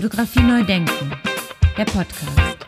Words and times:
Fotografie 0.00 0.44
neu 0.44 0.62
denken, 0.62 1.10
der 1.76 1.84
Podcast. 1.84 2.66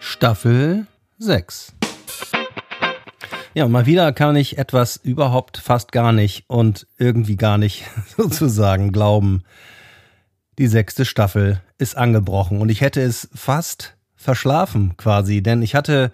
Staffel 0.00 0.86
6. 1.16 1.72
Ja, 3.54 3.66
mal 3.68 3.86
wieder 3.86 4.12
kann 4.12 4.36
ich 4.36 4.58
etwas 4.58 4.96
überhaupt 4.96 5.56
fast 5.56 5.92
gar 5.92 6.12
nicht 6.12 6.44
und 6.46 6.86
irgendwie 6.98 7.36
gar 7.36 7.56
nicht 7.56 7.84
sozusagen 8.18 8.92
glauben. 8.92 9.44
Die 10.58 10.66
sechste 10.68 11.06
Staffel 11.06 11.62
ist 11.78 11.96
angebrochen 11.96 12.60
und 12.60 12.68
ich 12.68 12.82
hätte 12.82 13.00
es 13.00 13.30
fast 13.34 13.96
verschlafen 14.14 14.98
quasi, 14.98 15.42
denn 15.42 15.62
ich 15.62 15.74
hatte 15.74 16.12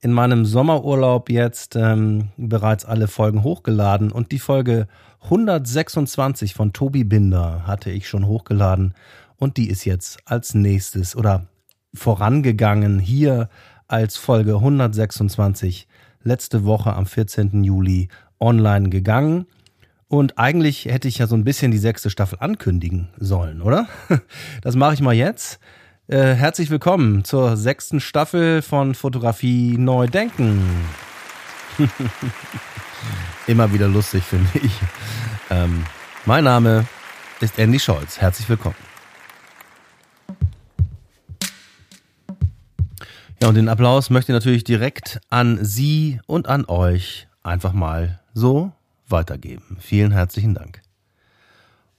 in 0.00 0.12
meinem 0.12 0.44
Sommerurlaub 0.44 1.30
jetzt 1.30 1.76
ähm, 1.76 2.28
bereits 2.36 2.84
alle 2.84 3.08
Folgen 3.08 3.42
hochgeladen 3.42 4.12
und 4.12 4.32
die 4.32 4.38
Folge 4.38 4.86
126 5.24 6.54
von 6.54 6.72
Tobi 6.72 7.04
Binder 7.04 7.66
hatte 7.66 7.90
ich 7.90 8.08
schon 8.08 8.26
hochgeladen 8.26 8.94
und 9.36 9.56
die 9.56 9.68
ist 9.68 9.84
jetzt 9.84 10.20
als 10.24 10.54
nächstes 10.54 11.16
oder 11.16 11.46
vorangegangen 11.94 12.98
hier 12.98 13.48
als 13.88 14.16
Folge 14.16 14.54
126 14.56 15.88
letzte 16.22 16.64
Woche 16.64 16.92
am 16.92 17.06
14. 17.06 17.64
Juli 17.64 18.08
online 18.38 18.90
gegangen. 18.90 19.46
Und 20.08 20.38
eigentlich 20.38 20.86
hätte 20.86 21.08
ich 21.08 21.18
ja 21.18 21.26
so 21.26 21.34
ein 21.34 21.44
bisschen 21.44 21.70
die 21.70 21.78
sechste 21.78 22.08
Staffel 22.08 22.38
ankündigen 22.40 23.08
sollen, 23.18 23.60
oder? 23.60 23.88
Das 24.62 24.74
mache 24.76 24.94
ich 24.94 25.00
mal 25.00 25.14
jetzt. 25.14 25.58
Äh, 26.10 26.36
herzlich 26.36 26.70
willkommen 26.70 27.22
zur 27.22 27.58
sechsten 27.58 28.00
Staffel 28.00 28.62
von 28.62 28.94
Fotografie 28.94 29.76
Neu 29.76 30.06
Denken. 30.06 30.64
Immer 33.46 33.74
wieder 33.74 33.88
lustig, 33.88 34.24
finde 34.24 34.48
ich. 34.54 34.72
Ähm, 35.50 35.84
mein 36.24 36.44
Name 36.44 36.86
ist 37.40 37.58
Andy 37.58 37.78
Scholz. 37.78 38.22
Herzlich 38.22 38.48
willkommen. 38.48 38.74
Ja, 43.42 43.50
und 43.50 43.56
den 43.56 43.68
Applaus 43.68 44.08
möchte 44.08 44.32
ich 44.32 44.34
natürlich 44.34 44.64
direkt 44.64 45.20
an 45.28 45.62
Sie 45.62 46.20
und 46.26 46.48
an 46.48 46.64
euch 46.64 47.28
einfach 47.42 47.74
mal 47.74 48.20
so 48.32 48.72
weitergeben. 49.08 49.76
Vielen 49.78 50.12
herzlichen 50.12 50.54
Dank. 50.54 50.80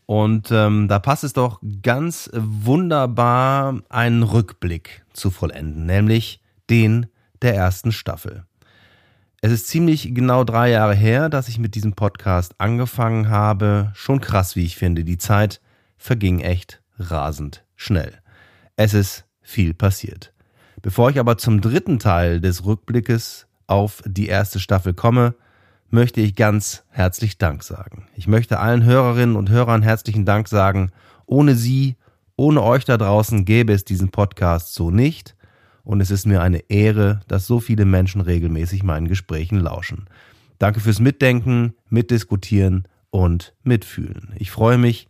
Und 0.09 0.49
ähm, 0.49 0.87
da 0.87 0.97
passt 0.97 1.23
es 1.23 1.33
doch 1.33 1.61
ganz 1.83 2.31
wunderbar, 2.33 3.79
einen 3.89 4.23
Rückblick 4.23 5.05
zu 5.13 5.29
vollenden, 5.29 5.85
nämlich 5.85 6.41
den 6.67 7.05
der 7.43 7.53
ersten 7.53 7.91
Staffel. 7.91 8.43
Es 9.41 9.51
ist 9.51 9.67
ziemlich 9.67 10.15
genau 10.15 10.43
drei 10.45 10.71
Jahre 10.71 10.95
her, 10.95 11.29
dass 11.29 11.47
ich 11.47 11.59
mit 11.59 11.75
diesem 11.75 11.93
Podcast 11.93 12.55
angefangen 12.57 13.29
habe. 13.29 13.91
Schon 13.93 14.19
krass, 14.19 14.55
wie 14.55 14.65
ich 14.65 14.77
finde. 14.77 15.03
Die 15.03 15.19
Zeit 15.19 15.61
verging 15.95 16.39
echt 16.39 16.81
rasend 16.97 17.63
schnell. 17.75 18.17
Es 18.77 18.95
ist 18.95 19.25
viel 19.43 19.75
passiert. 19.75 20.33
Bevor 20.81 21.11
ich 21.11 21.19
aber 21.19 21.37
zum 21.37 21.61
dritten 21.61 21.99
Teil 21.99 22.41
des 22.41 22.65
Rückblickes 22.65 23.45
auf 23.67 24.01
die 24.07 24.25
erste 24.25 24.59
Staffel 24.59 24.95
komme, 24.95 25.35
möchte 25.91 26.21
ich 26.21 26.35
ganz 26.35 26.83
herzlich 26.89 27.37
Dank 27.37 27.63
sagen. 27.63 28.07
Ich 28.15 28.27
möchte 28.27 28.59
allen 28.59 28.83
Hörerinnen 28.83 29.35
und 29.35 29.49
Hörern 29.49 29.81
herzlichen 29.81 30.25
Dank 30.25 30.47
sagen. 30.47 30.91
Ohne 31.25 31.55
Sie, 31.55 31.95
ohne 32.35 32.63
euch 32.63 32.85
da 32.85 32.97
draußen 32.97 33.45
gäbe 33.45 33.73
es 33.73 33.85
diesen 33.85 34.09
Podcast 34.09 34.73
so 34.73 34.91
nicht. 34.91 35.35
Und 35.83 36.01
es 36.01 36.11
ist 36.11 36.27
mir 36.27 36.41
eine 36.41 36.59
Ehre, 36.69 37.21
dass 37.27 37.47
so 37.47 37.59
viele 37.59 37.85
Menschen 37.85 38.21
regelmäßig 38.21 38.83
meinen 38.83 39.07
Gesprächen 39.07 39.59
lauschen. 39.59 40.05
Danke 40.59 40.79
fürs 40.79 40.99
Mitdenken, 40.99 41.73
Mitdiskutieren 41.89 42.87
und 43.09 43.55
Mitfühlen. 43.63 44.33
Ich 44.37 44.51
freue 44.51 44.77
mich, 44.77 45.07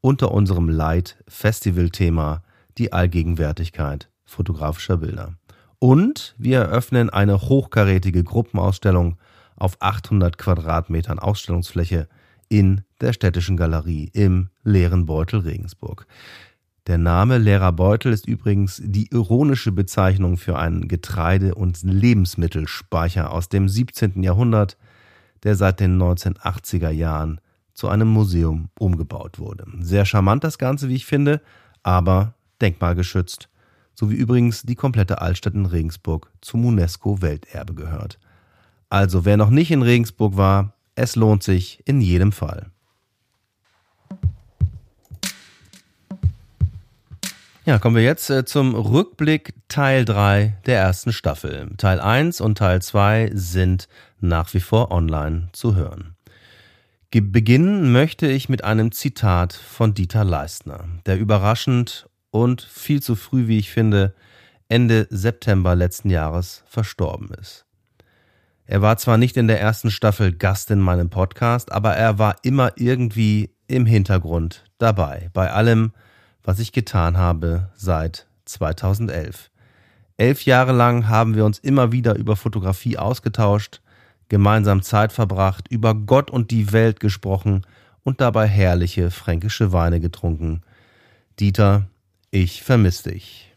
unter 0.00 0.30
unserem 0.30 0.68
Light-Festival-Thema 0.68 2.44
die 2.78 2.92
Allgegenwärtigkeit 2.92 4.11
fotografischer 4.32 4.96
Bilder. 4.96 5.34
Und 5.78 6.34
wir 6.38 6.60
eröffnen 6.60 7.10
eine 7.10 7.40
hochkarätige 7.40 8.24
Gruppenausstellung 8.24 9.16
auf 9.56 9.76
800 9.80 10.38
Quadratmetern 10.38 11.18
Ausstellungsfläche 11.18 12.08
in 12.48 12.82
der 13.00 13.12
Städtischen 13.12 13.56
Galerie 13.56 14.10
im 14.12 14.48
leeren 14.62 15.06
Beutel 15.06 15.40
Regensburg. 15.40 16.06
Der 16.88 16.98
Name 16.98 17.38
leerer 17.38 17.72
Beutel 17.72 18.12
ist 18.12 18.26
übrigens 18.26 18.82
die 18.84 19.08
ironische 19.12 19.70
Bezeichnung 19.70 20.36
für 20.36 20.58
einen 20.58 20.88
Getreide- 20.88 21.54
und 21.54 21.80
Lebensmittelspeicher 21.82 23.30
aus 23.30 23.48
dem 23.48 23.68
17. 23.68 24.22
Jahrhundert, 24.22 24.76
der 25.44 25.54
seit 25.54 25.80
den 25.80 26.00
1980er 26.00 26.90
Jahren 26.90 27.40
zu 27.72 27.88
einem 27.88 28.08
Museum 28.08 28.68
umgebaut 28.78 29.38
wurde. 29.38 29.64
Sehr 29.80 30.04
charmant 30.04 30.44
das 30.44 30.58
Ganze, 30.58 30.88
wie 30.88 30.96
ich 30.96 31.06
finde, 31.06 31.40
aber 31.82 32.34
denkmalgeschützt 32.60 33.48
so 33.94 34.10
wie 34.10 34.14
übrigens 34.16 34.62
die 34.62 34.74
komplette 34.74 35.20
Altstadt 35.20 35.54
in 35.54 35.66
Regensburg 35.66 36.30
zum 36.40 36.64
UNESCO-Welterbe 36.64 37.74
gehört. 37.74 38.18
Also 38.88 39.24
wer 39.24 39.36
noch 39.36 39.50
nicht 39.50 39.70
in 39.70 39.82
Regensburg 39.82 40.36
war, 40.36 40.74
es 40.94 41.16
lohnt 41.16 41.42
sich 41.42 41.82
in 41.86 42.00
jedem 42.00 42.32
Fall. 42.32 42.70
Ja, 47.64 47.78
kommen 47.78 47.94
wir 47.94 48.02
jetzt 48.02 48.28
äh, 48.28 48.44
zum 48.44 48.74
Rückblick 48.74 49.54
Teil 49.68 50.04
3 50.04 50.58
der 50.66 50.80
ersten 50.80 51.12
Staffel. 51.12 51.70
Teil 51.76 52.00
1 52.00 52.40
und 52.40 52.58
Teil 52.58 52.82
2 52.82 53.30
sind 53.34 53.88
nach 54.18 54.52
wie 54.52 54.60
vor 54.60 54.90
online 54.90 55.48
zu 55.52 55.76
hören. 55.76 56.16
Beginnen 57.12 57.92
möchte 57.92 58.26
ich 58.26 58.48
mit 58.48 58.64
einem 58.64 58.90
Zitat 58.90 59.52
von 59.52 59.94
Dieter 59.94 60.24
Leistner, 60.24 60.88
der 61.06 61.18
überraschend 61.18 62.08
und 62.32 62.62
viel 62.62 63.00
zu 63.00 63.14
früh, 63.14 63.46
wie 63.46 63.58
ich 63.58 63.70
finde, 63.70 64.14
Ende 64.68 65.06
September 65.10 65.76
letzten 65.76 66.10
Jahres 66.10 66.64
verstorben 66.66 67.30
ist. 67.40 67.66
Er 68.64 68.80
war 68.80 68.96
zwar 68.96 69.18
nicht 69.18 69.36
in 69.36 69.48
der 69.48 69.60
ersten 69.60 69.90
Staffel 69.90 70.32
Gast 70.32 70.70
in 70.70 70.80
meinem 70.80 71.10
Podcast, 71.10 71.70
aber 71.70 71.94
er 71.94 72.18
war 72.18 72.36
immer 72.42 72.72
irgendwie 72.76 73.50
im 73.68 73.86
Hintergrund 73.86 74.64
dabei, 74.78 75.30
bei 75.34 75.52
allem, 75.52 75.92
was 76.42 76.58
ich 76.58 76.72
getan 76.72 77.18
habe 77.18 77.70
seit 77.74 78.26
2011. 78.46 79.50
Elf 80.16 80.44
Jahre 80.44 80.72
lang 80.72 81.08
haben 81.08 81.34
wir 81.34 81.44
uns 81.44 81.58
immer 81.58 81.92
wieder 81.92 82.16
über 82.16 82.36
Fotografie 82.36 82.96
ausgetauscht, 82.96 83.82
gemeinsam 84.28 84.80
Zeit 84.80 85.12
verbracht, 85.12 85.68
über 85.68 85.94
Gott 85.94 86.30
und 86.30 86.50
die 86.50 86.72
Welt 86.72 86.98
gesprochen 86.98 87.66
und 88.04 88.22
dabei 88.22 88.46
herrliche 88.46 89.10
fränkische 89.10 89.72
Weine 89.72 90.00
getrunken. 90.00 90.62
Dieter, 91.38 91.86
ich 92.32 92.62
vermisse 92.62 93.10
dich. 93.10 93.52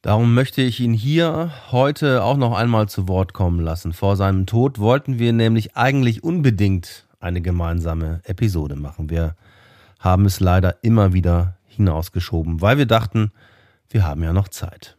Darum 0.00 0.34
möchte 0.34 0.62
ich 0.62 0.80
ihn 0.80 0.94
hier 0.94 1.52
heute 1.70 2.24
auch 2.24 2.36
noch 2.36 2.56
einmal 2.56 2.88
zu 2.88 3.06
Wort 3.06 3.34
kommen 3.34 3.60
lassen. 3.60 3.92
Vor 3.92 4.16
seinem 4.16 4.46
Tod 4.46 4.78
wollten 4.78 5.18
wir 5.18 5.32
nämlich 5.32 5.76
eigentlich 5.76 6.24
unbedingt 6.24 7.06
eine 7.20 7.42
gemeinsame 7.42 8.20
Episode 8.24 8.76
machen. 8.76 9.10
Wir 9.10 9.36
haben 9.98 10.24
es 10.24 10.40
leider 10.40 10.82
immer 10.82 11.12
wieder 11.12 11.58
hinausgeschoben, 11.66 12.62
weil 12.62 12.78
wir 12.78 12.86
dachten, 12.86 13.30
wir 13.90 14.06
haben 14.06 14.22
ja 14.22 14.32
noch 14.32 14.48
Zeit. 14.48 14.96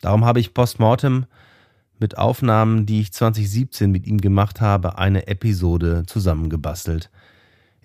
Darum 0.00 0.24
habe 0.24 0.40
ich 0.40 0.54
postmortem 0.54 1.26
mit 1.98 2.16
Aufnahmen, 2.16 2.86
die 2.86 3.00
ich 3.00 3.12
2017 3.12 3.90
mit 3.90 4.06
ihm 4.06 4.18
gemacht 4.18 4.60
habe, 4.62 4.96
eine 4.96 5.26
Episode 5.26 6.04
zusammengebastelt. 6.06 7.10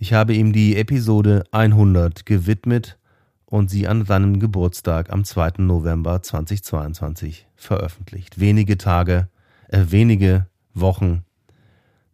Ich 0.02 0.14
habe 0.14 0.34
ihm 0.34 0.52
die 0.52 0.78
Episode 0.78 1.44
100 1.52 2.26
gewidmet 2.26 2.98
und 3.46 3.70
sie 3.70 3.88
an 3.88 4.04
seinem 4.04 4.40
Geburtstag 4.40 5.12
am 5.12 5.24
2. 5.24 5.60
November 5.60 6.24
2022 6.24 7.46
veröffentlicht. 7.56 8.40
Wenige 8.40 8.80
Tage, 8.80 9.30
äh, 9.68 9.86
wenige 9.90 10.48
Wochen 10.74 11.24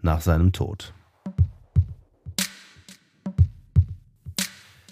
nach 0.01 0.19
seinem 0.19 0.51
Tod. 0.51 0.93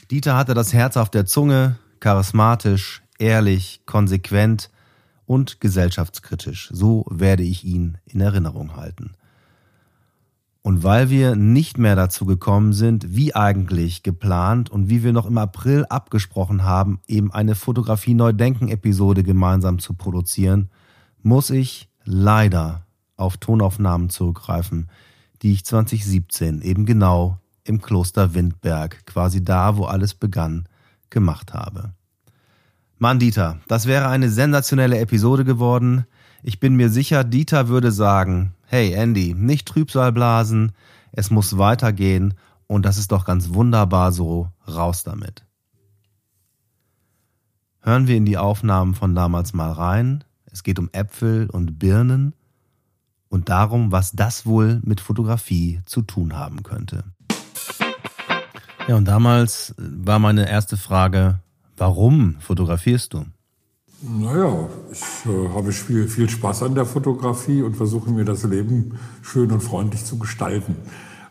Dieter 0.09 0.37
hatte 0.37 0.53
das 0.53 0.71
Herz 0.71 0.95
auf 0.95 1.09
der 1.09 1.25
Zunge, 1.25 1.77
charismatisch, 1.99 3.03
ehrlich, 3.19 3.81
konsequent 3.85 4.71
und 5.25 5.59
gesellschaftskritisch. 5.59 6.69
So 6.71 7.05
werde 7.09 7.43
ich 7.43 7.65
ihn 7.65 7.97
in 8.05 8.21
Erinnerung 8.21 8.77
halten. 8.77 9.17
Und 10.65 10.81
weil 10.81 11.11
wir 11.11 11.35
nicht 11.35 11.77
mehr 11.77 11.95
dazu 11.95 12.25
gekommen 12.25 12.73
sind, 12.73 13.15
wie 13.15 13.35
eigentlich 13.35 14.01
geplant 14.01 14.71
und 14.71 14.89
wie 14.89 15.03
wir 15.03 15.13
noch 15.13 15.27
im 15.27 15.37
April 15.37 15.85
abgesprochen 15.85 16.63
haben, 16.63 17.01
eben 17.05 17.31
eine 17.31 17.53
Fotografie 17.53 18.15
Neudenken-Episode 18.15 19.21
gemeinsam 19.21 19.77
zu 19.77 19.93
produzieren, 19.93 20.71
muss 21.21 21.51
ich 21.51 21.87
leider 22.03 22.87
auf 23.15 23.37
Tonaufnahmen 23.37 24.09
zurückgreifen, 24.09 24.89
die 25.43 25.51
ich 25.51 25.65
2017 25.65 26.63
eben 26.63 26.87
genau 26.87 27.37
im 27.63 27.79
Kloster 27.79 28.33
Windberg, 28.33 29.05
quasi 29.05 29.43
da, 29.43 29.77
wo 29.77 29.85
alles 29.85 30.15
begann, 30.15 30.67
gemacht 31.11 31.53
habe. 31.53 31.93
Mann, 32.97 33.19
Dieter, 33.19 33.59
das 33.67 33.85
wäre 33.85 34.07
eine 34.07 34.31
sensationelle 34.31 34.97
Episode 34.97 35.45
geworden. 35.45 36.07
Ich 36.47 36.59
bin 36.59 36.75
mir 36.75 36.91
sicher, 36.91 37.23
Dieter 37.23 37.69
würde 37.69 37.91
sagen, 37.91 38.53
hey 38.67 38.93
Andy, 38.93 39.33
nicht 39.33 39.67
Trübsal 39.67 40.11
blasen, 40.11 40.73
es 41.11 41.31
muss 41.31 41.57
weitergehen 41.57 42.35
und 42.67 42.85
das 42.85 42.99
ist 42.99 43.11
doch 43.11 43.25
ganz 43.25 43.55
wunderbar 43.55 44.11
so, 44.11 44.51
raus 44.67 45.03
damit. 45.03 45.43
Hören 47.81 48.05
wir 48.05 48.15
in 48.15 48.25
die 48.25 48.37
Aufnahmen 48.37 48.93
von 48.93 49.15
damals 49.15 49.55
mal 49.55 49.71
rein. 49.71 50.23
Es 50.45 50.61
geht 50.61 50.77
um 50.77 50.91
Äpfel 50.91 51.49
und 51.49 51.79
Birnen 51.79 52.35
und 53.29 53.49
darum, 53.49 53.91
was 53.91 54.11
das 54.11 54.45
wohl 54.45 54.81
mit 54.83 55.01
Fotografie 55.01 55.81
zu 55.85 56.03
tun 56.03 56.37
haben 56.37 56.61
könnte. 56.61 57.05
Ja, 58.87 58.97
und 58.97 59.05
damals 59.05 59.73
war 59.79 60.19
meine 60.19 60.47
erste 60.47 60.77
Frage, 60.77 61.39
warum 61.75 62.35
fotografierst 62.39 63.15
du? 63.15 63.25
Naja, 64.01 64.69
ich 64.91 65.31
äh, 65.31 65.49
habe 65.49 65.71
viel, 65.71 66.07
viel 66.07 66.29
Spaß 66.29 66.63
an 66.63 66.75
der 66.75 66.85
Fotografie 66.85 67.61
und 67.61 67.75
versuche 67.75 68.11
mir 68.11 68.25
das 68.25 68.43
Leben 68.43 68.99
schön 69.21 69.51
und 69.51 69.61
freundlich 69.61 70.03
zu 70.03 70.17
gestalten. 70.17 70.75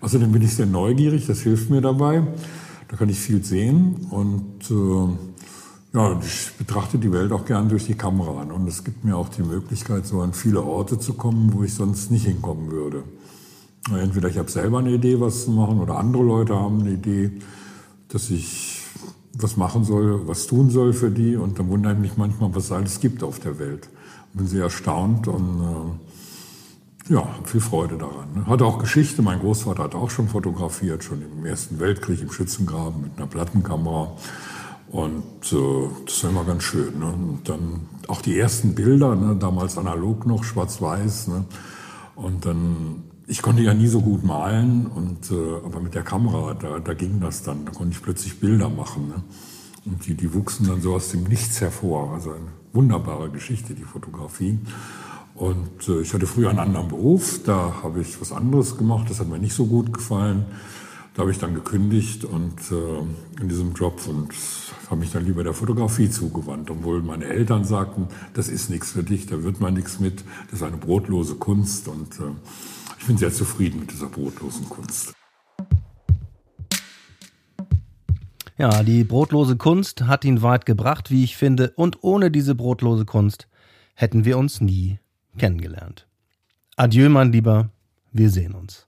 Außerdem 0.00 0.32
bin 0.32 0.42
ich 0.42 0.54
sehr 0.54 0.66
neugierig, 0.66 1.26
das 1.26 1.40
hilft 1.40 1.70
mir 1.70 1.80
dabei. 1.80 2.26
Da 2.88 2.96
kann 2.96 3.08
ich 3.08 3.18
viel 3.18 3.44
sehen 3.44 4.06
und 4.10 4.70
äh, 4.70 5.96
ja, 5.96 6.18
ich 6.20 6.52
betrachte 6.58 6.98
die 6.98 7.12
Welt 7.12 7.32
auch 7.32 7.44
gern 7.44 7.68
durch 7.68 7.86
die 7.86 7.94
Kamera. 7.94 8.42
Und 8.42 8.66
es 8.66 8.82
gibt 8.82 9.04
mir 9.04 9.16
auch 9.16 9.28
die 9.28 9.42
Möglichkeit, 9.42 10.06
so 10.06 10.22
an 10.22 10.32
viele 10.32 10.62
Orte 10.62 10.98
zu 10.98 11.14
kommen, 11.14 11.52
wo 11.52 11.62
ich 11.62 11.74
sonst 11.74 12.10
nicht 12.10 12.26
hinkommen 12.26 12.70
würde. 12.70 13.04
Entweder 13.90 14.28
ich 14.28 14.38
habe 14.38 14.50
selber 14.50 14.78
eine 14.78 14.90
Idee, 14.90 15.20
was 15.20 15.44
zu 15.44 15.52
machen, 15.52 15.80
oder 15.80 15.98
andere 15.98 16.22
Leute 16.22 16.56
haben 16.56 16.80
eine 16.80 16.92
Idee, 16.92 17.30
dass 18.08 18.30
ich 18.30 18.83
was 19.36 19.56
machen 19.56 19.84
soll, 19.84 20.26
was 20.26 20.46
tun 20.46 20.70
soll 20.70 20.92
für 20.92 21.10
die. 21.10 21.36
Und 21.36 21.58
dann 21.58 21.68
wundere 21.68 21.92
ich 21.92 21.98
mich 21.98 22.16
manchmal, 22.16 22.54
was 22.54 22.64
es 22.64 22.72
alles 22.72 23.00
gibt 23.00 23.22
auf 23.22 23.40
der 23.40 23.58
Welt. 23.58 23.88
Bin 24.32 24.46
sehr 24.46 24.64
erstaunt 24.64 25.28
und 25.28 25.98
äh, 27.08 27.12
ja, 27.14 27.28
viel 27.44 27.60
Freude 27.60 27.98
daran. 27.98 28.32
Ne? 28.34 28.46
Hatte 28.46 28.64
auch 28.64 28.78
Geschichte. 28.78 29.22
Mein 29.22 29.40
Großvater 29.40 29.84
hat 29.84 29.94
auch 29.94 30.10
schon 30.10 30.28
fotografiert, 30.28 31.04
schon 31.04 31.22
im 31.22 31.44
Ersten 31.44 31.78
Weltkrieg 31.78 32.20
im 32.20 32.32
Schützengraben 32.32 33.02
mit 33.02 33.12
einer 33.16 33.26
Plattenkamera. 33.26 34.16
Und 34.90 35.52
äh, 35.52 35.88
das 36.06 36.22
war 36.24 36.30
immer 36.30 36.44
ganz 36.44 36.62
schön. 36.62 36.98
Ne? 36.98 37.06
Und 37.06 37.48
dann 37.48 37.88
auch 38.08 38.22
die 38.22 38.38
ersten 38.38 38.74
Bilder, 38.74 39.14
ne? 39.14 39.36
damals 39.36 39.76
analog 39.76 40.26
noch, 40.26 40.44
schwarz-weiß. 40.44 41.28
Ne? 41.28 41.44
Und 42.16 42.46
dann 42.46 43.02
ich 43.26 43.42
konnte 43.42 43.62
ja 43.62 43.74
nie 43.74 43.86
so 43.86 44.00
gut 44.00 44.24
malen, 44.24 44.86
und, 44.86 45.30
äh, 45.30 45.64
aber 45.64 45.80
mit 45.80 45.94
der 45.94 46.02
Kamera, 46.02 46.54
da, 46.54 46.78
da 46.78 46.94
ging 46.94 47.20
das 47.20 47.42
dann. 47.42 47.64
Da 47.64 47.72
konnte 47.72 47.96
ich 47.96 48.02
plötzlich 48.02 48.38
Bilder 48.38 48.68
machen. 48.68 49.08
Ne? 49.08 49.22
Und 49.86 50.06
die, 50.06 50.14
die 50.14 50.34
wuchsen 50.34 50.66
dann 50.66 50.80
so 50.80 50.94
aus 50.94 51.10
dem 51.10 51.24
Nichts 51.24 51.60
hervor. 51.60 52.12
Also 52.12 52.30
eine 52.30 52.46
wunderbare 52.72 53.30
Geschichte, 53.30 53.74
die 53.74 53.84
Fotografie. 53.84 54.58
Und 55.34 55.88
äh, 55.88 56.00
ich 56.00 56.12
hatte 56.12 56.26
früher 56.26 56.50
einen 56.50 56.58
anderen 56.58 56.88
Beruf, 56.88 57.40
da 57.44 57.82
habe 57.82 58.00
ich 58.00 58.20
was 58.20 58.30
anderes 58.30 58.76
gemacht, 58.76 59.10
das 59.10 59.20
hat 59.20 59.28
mir 59.28 59.38
nicht 59.38 59.54
so 59.54 59.66
gut 59.66 59.92
gefallen. 59.92 60.46
Da 61.14 61.22
habe 61.22 61.30
ich 61.30 61.38
dann 61.38 61.54
gekündigt 61.54 62.24
und 62.24 62.58
äh, 62.72 63.40
in 63.40 63.48
diesem 63.48 63.72
Job 63.74 64.00
und 64.08 64.32
habe 64.90 65.00
mich 65.00 65.12
dann 65.12 65.24
lieber 65.24 65.44
der 65.44 65.54
Fotografie 65.54 66.10
zugewandt, 66.10 66.70
obwohl 66.70 67.02
meine 67.02 67.26
Eltern 67.26 67.64
sagten, 67.64 68.08
das 68.32 68.48
ist 68.48 68.68
nichts 68.68 68.90
für 68.90 69.04
dich, 69.04 69.26
da 69.26 69.44
wird 69.44 69.60
man 69.60 69.74
nichts 69.74 70.00
mit, 70.00 70.24
das 70.50 70.60
ist 70.60 70.62
eine 70.64 70.76
brotlose 70.76 71.36
Kunst 71.36 71.86
und 71.86 72.18
äh, 72.18 72.32
ich 73.04 73.08
bin 73.08 73.18
sehr 73.18 73.30
zufrieden 73.30 73.80
mit 73.80 73.92
dieser 73.92 74.06
brotlosen 74.06 74.66
Kunst. 74.66 75.12
Ja, 78.56 78.82
die 78.82 79.04
brotlose 79.04 79.58
Kunst 79.58 80.04
hat 80.04 80.24
ihn 80.24 80.40
weit 80.40 80.64
gebracht, 80.64 81.10
wie 81.10 81.22
ich 81.22 81.36
finde, 81.36 81.74
und 81.76 82.02
ohne 82.02 82.30
diese 82.30 82.54
brotlose 82.54 83.04
Kunst 83.04 83.46
hätten 83.92 84.24
wir 84.24 84.38
uns 84.38 84.62
nie 84.62 85.00
kennengelernt. 85.36 86.06
Adieu, 86.76 87.10
mein 87.10 87.30
Lieber, 87.30 87.68
wir 88.10 88.30
sehen 88.30 88.54
uns. 88.54 88.86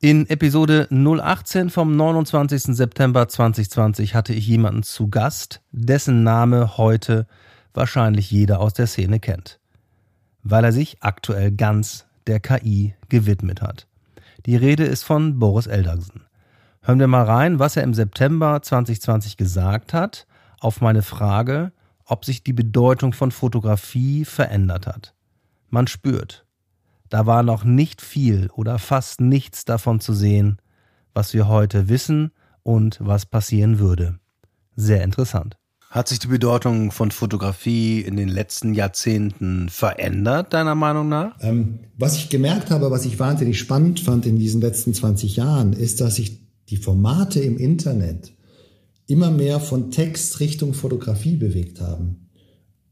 In 0.00 0.28
Episode 0.28 0.88
018 0.90 1.70
vom 1.70 1.94
29. 1.94 2.74
September 2.74 3.28
2020 3.28 4.16
hatte 4.16 4.32
ich 4.32 4.48
jemanden 4.48 4.82
zu 4.82 5.10
Gast, 5.10 5.62
dessen 5.70 6.24
Name 6.24 6.76
heute 6.76 7.28
wahrscheinlich 7.72 8.32
jeder 8.32 8.58
aus 8.58 8.74
der 8.74 8.88
Szene 8.88 9.20
kennt, 9.20 9.60
weil 10.42 10.64
er 10.64 10.72
sich 10.72 10.96
aktuell 11.04 11.52
ganz 11.52 12.05
der 12.26 12.40
KI 12.40 12.94
gewidmet 13.08 13.62
hat. 13.62 13.86
Die 14.46 14.56
Rede 14.56 14.84
ist 14.84 15.02
von 15.02 15.38
Boris 15.38 15.66
Eldagsen. 15.66 16.24
Hören 16.82 17.00
wir 17.00 17.08
mal 17.08 17.24
rein, 17.24 17.58
was 17.58 17.76
er 17.76 17.82
im 17.82 17.94
September 17.94 18.62
2020 18.62 19.36
gesagt 19.36 19.92
hat, 19.92 20.26
auf 20.60 20.80
meine 20.80 21.02
Frage, 21.02 21.72
ob 22.04 22.24
sich 22.24 22.44
die 22.44 22.52
Bedeutung 22.52 23.12
von 23.12 23.32
Fotografie 23.32 24.24
verändert 24.24 24.86
hat. 24.86 25.14
Man 25.68 25.88
spürt, 25.88 26.46
da 27.08 27.26
war 27.26 27.42
noch 27.42 27.64
nicht 27.64 28.00
viel 28.02 28.50
oder 28.54 28.78
fast 28.78 29.20
nichts 29.20 29.64
davon 29.64 30.00
zu 30.00 30.12
sehen, 30.12 30.58
was 31.14 31.34
wir 31.34 31.48
heute 31.48 31.88
wissen 31.88 32.32
und 32.62 32.98
was 33.00 33.26
passieren 33.26 33.78
würde. 33.78 34.18
Sehr 34.76 35.02
interessant. 35.02 35.56
Hat 35.96 36.08
sich 36.08 36.18
die 36.18 36.26
Bedeutung 36.26 36.92
von 36.92 37.10
Fotografie 37.10 38.02
in 38.02 38.16
den 38.16 38.28
letzten 38.28 38.74
Jahrzehnten 38.74 39.70
verändert, 39.70 40.52
deiner 40.52 40.74
Meinung 40.74 41.08
nach? 41.08 41.38
Ähm, 41.40 41.78
was 41.96 42.18
ich 42.18 42.28
gemerkt 42.28 42.68
habe, 42.68 42.90
was 42.90 43.06
ich 43.06 43.18
wahnsinnig 43.18 43.58
spannend 43.58 44.00
fand 44.00 44.26
in 44.26 44.38
diesen 44.38 44.60
letzten 44.60 44.92
20 44.92 45.36
Jahren, 45.36 45.72
ist, 45.72 46.02
dass 46.02 46.16
sich 46.16 46.42
die 46.68 46.76
Formate 46.76 47.40
im 47.40 47.56
Internet 47.56 48.30
immer 49.06 49.30
mehr 49.30 49.58
von 49.58 49.90
Text 49.90 50.38
Richtung 50.40 50.74
Fotografie 50.74 51.36
bewegt 51.36 51.80
haben. 51.80 52.28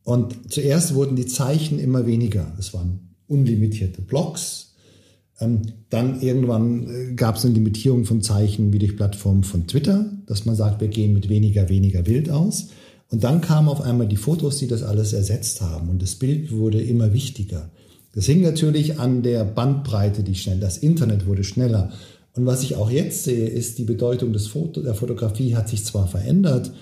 Und 0.03 0.51
zuerst 0.51 0.95
wurden 0.95 1.15
die 1.15 1.27
Zeichen 1.27 1.79
immer 1.79 2.07
weniger. 2.07 2.55
Es 2.59 2.73
waren 2.73 3.15
unlimitierte 3.27 4.01
Blogs. 4.01 4.77
Ähm, 5.41 5.61
dann 5.91 6.23
irgendwann 6.23 6.89
äh, 6.89 7.13
gab 7.13 7.37
es 7.37 7.45
eine 7.45 7.53
Limitierung 7.53 8.07
von 8.07 8.23
Zeichen 8.23 8.73
wie 8.73 8.79
durch 8.79 8.97
Plattformen 8.97 9.45
von 9.45 9.67
Twitter, 9.67 10.11
dass 10.25 10.47
man 10.47 10.57
sagt, 10.57 10.81
wir 10.81 10.89
gehen 10.89 11.13
mit 11.13 11.29
weniger, 11.29 11.69
weniger 11.69 12.01
Bild 12.01 12.31
aus. 12.31 12.71
Und 13.11 13.23
dann 13.23 13.41
kamen 13.41 13.69
auf 13.69 13.81
einmal 13.81 14.09
die 14.09 14.17
Fotos, 14.17 14.59
die 14.59 14.67
das 14.67 14.83
alles 14.83 15.13
ersetzt 15.13 15.61
haben. 15.61 15.89
Und 15.89 16.03
das 16.03 16.17
Bild 16.17 16.53
wurde 16.53 16.83
immer 16.83 17.13
wichtiger. 17.13 17.71
Das 18.15 18.27
hing 18.27 18.43
natürlich 18.43 18.99
an 18.99 19.23
der 19.23 19.45
Bandbreite, 19.45 20.23
die 20.23 20.35
schnell, 20.35 20.61
das 20.61 20.79
Internet 20.79 21.27
wurde 21.27 21.45
schneller. 21.45 21.93
Und 22.35 22.47
was 22.47 22.63
ich 22.63 22.77
auch 22.77 22.91
jetzt 22.91 23.25
sehe, 23.25 23.47
ist, 23.47 23.79
die 23.79 23.85
Bedeutung 23.85 24.33
des 24.33 24.47
Foto, 24.47 24.83
der 24.83 24.95
Fotografie 24.95 25.55
hat 25.55 25.69
sich 25.69 25.85
zwar 25.85 26.07
verändert, 26.07 26.73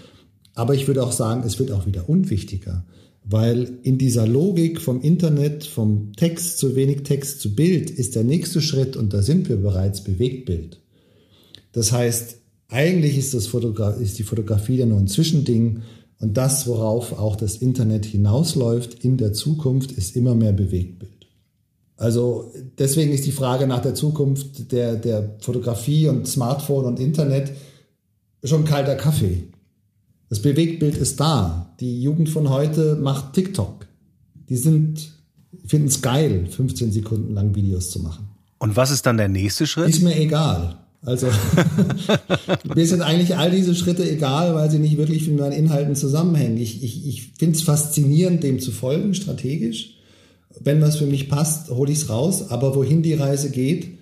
aber 0.54 0.74
ich 0.74 0.86
würde 0.86 1.02
auch 1.02 1.12
sagen, 1.12 1.42
es 1.46 1.58
wird 1.58 1.70
auch 1.72 1.86
wieder 1.86 2.08
unwichtiger. 2.08 2.84
Weil 3.24 3.78
in 3.82 3.98
dieser 3.98 4.26
Logik 4.26 4.80
vom 4.80 5.00
Internet, 5.00 5.64
vom 5.64 6.12
Text 6.16 6.58
zu 6.58 6.74
wenig 6.74 7.04
Text 7.04 7.40
zu 7.40 7.54
Bild, 7.54 7.90
ist 7.90 8.14
der 8.14 8.24
nächste 8.24 8.60
Schritt, 8.60 8.96
und 8.96 9.12
da 9.12 9.22
sind 9.22 9.48
wir 9.48 9.56
bereits, 9.56 10.02
Bewegtbild. 10.02 10.80
Das 11.72 11.92
heißt, 11.92 12.38
eigentlich 12.68 13.16
ist, 13.16 13.32
das 13.32 13.46
Fotogra 13.46 13.90
ist 13.90 14.18
die 14.18 14.24
Fotografie 14.24 14.76
ja 14.76 14.86
nur 14.86 14.98
ein 14.98 15.06
Zwischending 15.06 15.82
Und 16.22 16.36
das, 16.36 16.68
worauf 16.68 17.18
auch 17.18 17.34
das 17.34 17.56
Internet 17.56 18.06
hinausläuft 18.06 19.04
in 19.04 19.16
der 19.16 19.32
Zukunft, 19.32 19.90
ist 19.90 20.14
immer 20.14 20.36
mehr 20.36 20.52
Bewegtbild. 20.52 21.26
Also 21.96 22.52
deswegen 22.78 23.12
ist 23.12 23.26
die 23.26 23.32
Frage 23.32 23.66
nach 23.66 23.82
der 23.82 23.96
Zukunft 23.96 24.70
der, 24.70 24.94
der 24.94 25.34
Fotografie 25.40 26.06
und 26.06 26.28
Smartphone 26.28 26.84
und 26.84 27.00
Internet 27.00 27.50
schon 28.44 28.64
kalter 28.64 28.94
Kaffee. 28.94 29.48
Das 30.28 30.40
Bewegtbild 30.40 30.96
ist 30.96 31.18
da. 31.18 31.74
Die 31.80 32.00
Jugend 32.00 32.28
von 32.28 32.50
heute 32.50 32.94
macht 32.94 33.32
TikTok. 33.32 33.88
Die 34.48 34.56
sind, 34.56 35.10
finden 35.66 35.88
es 35.88 36.02
geil, 36.02 36.46
15 36.48 36.92
Sekunden 36.92 37.34
lang 37.34 37.56
Videos 37.56 37.90
zu 37.90 37.98
machen. 37.98 38.28
Und 38.60 38.76
was 38.76 38.92
ist 38.92 39.06
dann 39.06 39.16
der 39.16 39.28
nächste 39.28 39.66
Schritt? 39.66 39.88
Ist 39.88 40.02
mir 40.02 40.16
egal. 40.16 40.78
Also 41.04 41.26
mir 42.74 42.86
sind 42.86 43.02
eigentlich 43.02 43.36
all 43.36 43.50
diese 43.50 43.74
Schritte 43.74 44.08
egal, 44.08 44.54
weil 44.54 44.70
sie 44.70 44.78
nicht 44.78 44.96
wirklich 44.96 45.26
mit 45.26 45.40
meinen 45.40 45.52
Inhalten 45.52 45.96
zusammenhängen. 45.96 46.56
Ich, 46.58 46.82
ich, 46.82 47.06
ich 47.06 47.32
finde 47.38 47.56
es 47.56 47.62
faszinierend, 47.62 48.42
dem 48.42 48.60
zu 48.60 48.70
folgen, 48.70 49.14
strategisch. 49.14 49.94
Wenn 50.60 50.80
was 50.80 50.96
für 50.96 51.06
mich 51.06 51.28
passt, 51.28 51.70
hole 51.70 51.90
ich 51.90 51.98
es 51.98 52.08
raus. 52.08 52.50
Aber 52.50 52.76
wohin 52.76 53.02
die 53.02 53.14
Reise 53.14 53.50
geht, 53.50 53.98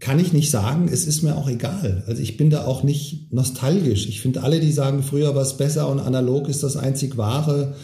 kann 0.00 0.18
ich 0.18 0.32
nicht 0.32 0.50
sagen. 0.50 0.88
Es 0.90 1.06
ist 1.06 1.22
mir 1.22 1.36
auch 1.36 1.48
egal. 1.48 2.02
Also 2.06 2.22
ich 2.22 2.38
bin 2.38 2.48
da 2.48 2.64
auch 2.64 2.82
nicht 2.82 3.32
nostalgisch. 3.32 4.08
Ich 4.08 4.20
finde 4.20 4.42
alle, 4.42 4.58
die 4.58 4.72
sagen, 4.72 5.02
früher 5.02 5.34
war 5.34 5.42
es 5.42 5.58
besser 5.58 5.88
und 5.88 6.00
analog 6.00 6.48
ist 6.48 6.62
das 6.62 6.76
einzig 6.76 7.18
wahre, 7.18 7.74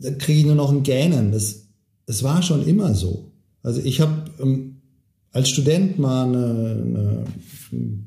da 0.00 0.10
kriege 0.12 0.40
ich 0.40 0.46
nur 0.46 0.56
noch 0.56 0.72
ein 0.72 0.82
Gähnen. 0.82 1.32
Das, 1.32 1.68
das 2.06 2.22
war 2.22 2.42
schon 2.42 2.66
immer 2.66 2.94
so. 2.94 3.32
Also 3.62 3.80
ich 3.82 4.00
habe 4.00 4.67
als 5.32 5.48
Student 5.48 5.98
mal 5.98 6.26
eine, 6.26 7.24
eine 7.72 7.98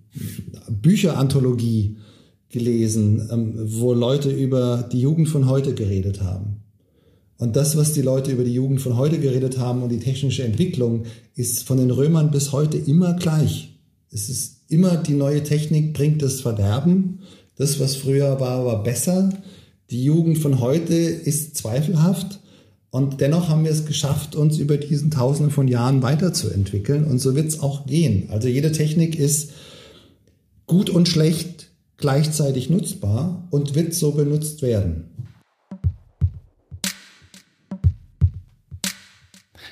Bücheranthologie 0.70 1.98
gelesen, 2.50 3.30
ähm, 3.32 3.54
wo 3.56 3.94
Leute 3.94 4.32
über 4.32 4.88
die 4.92 5.02
Jugend 5.02 5.30
von 5.30 5.48
heute 5.48 5.74
geredet 5.74 6.22
haben. 6.22 6.58
Und 7.38 7.56
das, 7.56 7.76
was 7.76 7.94
die 7.94 8.04
Leute 8.04 8.32
über 8.32 8.44
die 8.44 8.54
Jugend 8.54 8.82
von 8.82 8.98
heute 8.98 9.20
geredet 9.20 9.58
haben 9.58 9.82
und 9.82 9.90
die 9.90 10.00
technische 10.00 10.44
Entwicklung, 10.44 11.06
ist 11.36 11.64
von 11.64 11.78
den 11.78 11.90
Römern 11.90 12.30
bis 12.30 12.52
heute 12.52 12.78
immer 12.78 13.14
gleich. 13.14 13.80
Es 14.12 14.30
ist 14.30 14.62
immer 14.70 14.98
die 14.98 15.14
neue 15.14 15.42
Technik 15.42 15.94
bringt 15.94 16.22
das 16.22 16.42
Verderben. 16.42 17.20
Das, 17.56 17.80
was 17.80 17.96
früher 17.96 18.40
war, 18.40 18.66
war 18.66 18.84
besser. 18.84 19.32
Die 19.90 20.04
Jugend 20.04 20.38
von 20.38 20.60
heute 20.60 20.94
ist 20.94 21.56
zweifelhaft. 21.58 22.41
Und 22.92 23.22
dennoch 23.22 23.48
haben 23.48 23.64
wir 23.64 23.72
es 23.72 23.86
geschafft, 23.86 24.36
uns 24.36 24.58
über 24.58 24.76
diesen 24.76 25.12
Tausenden 25.12 25.50
von 25.50 25.70
Jahren 25.70 26.04
weiterzuentwickeln. 26.04 27.06
Und 27.06 27.20
so 27.20 27.36
wird 27.36 27.48
es 27.48 27.62
auch 27.62 27.86
gehen. 27.86 28.30
Also 28.30 28.50
jede 28.50 28.74
Technik 28.74 29.18
ist 29.18 29.54
gut 30.68 30.90
und 30.90 31.08
schlecht 31.08 31.70
gleichzeitig 31.96 32.70
nutzbar 32.70 33.48
und 33.50 33.76
wird 33.76 33.94
so 33.94 34.12
benutzt 34.12 34.62
werden. 34.62 35.06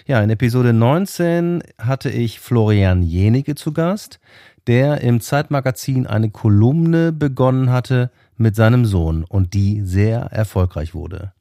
Ja, 0.08 0.22
in 0.22 0.30
Episode 0.30 0.72
19 0.72 1.62
hatte 1.78 2.10
ich 2.10 2.40
Florian 2.40 3.04
Jenige 3.04 3.56
zu 3.56 3.74
Gast, 3.74 4.22
der 4.66 5.02
im 5.02 5.20
Zeitmagazin 5.20 6.08
eine 6.08 6.30
Kolumne 6.30 7.12
begonnen 7.12 7.70
hatte 7.70 8.12
mit 8.38 8.56
seinem 8.56 8.86
Sohn 8.86 9.26
und 9.26 9.54
die 9.54 9.82
sehr 9.82 10.20
erfolgreich 10.22 10.94
wurde. 10.94 11.34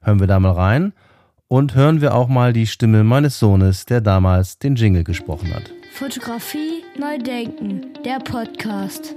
Hören 0.00 0.18
wir 0.18 0.26
da 0.26 0.40
mal 0.40 0.52
rein 0.52 0.92
und 1.52 1.74
hören 1.74 2.00
wir 2.00 2.14
auch 2.14 2.28
mal 2.28 2.54
die 2.54 2.66
Stimme 2.66 3.04
meines 3.04 3.38
Sohnes, 3.38 3.84
der 3.84 4.00
damals 4.00 4.58
den 4.58 4.74
Jingle 4.74 5.04
gesprochen 5.04 5.52
hat. 5.52 5.70
Fotografie 5.92 6.82
neu 6.98 7.18
denken, 7.18 7.88
der 8.06 8.20
Podcast. 8.20 9.14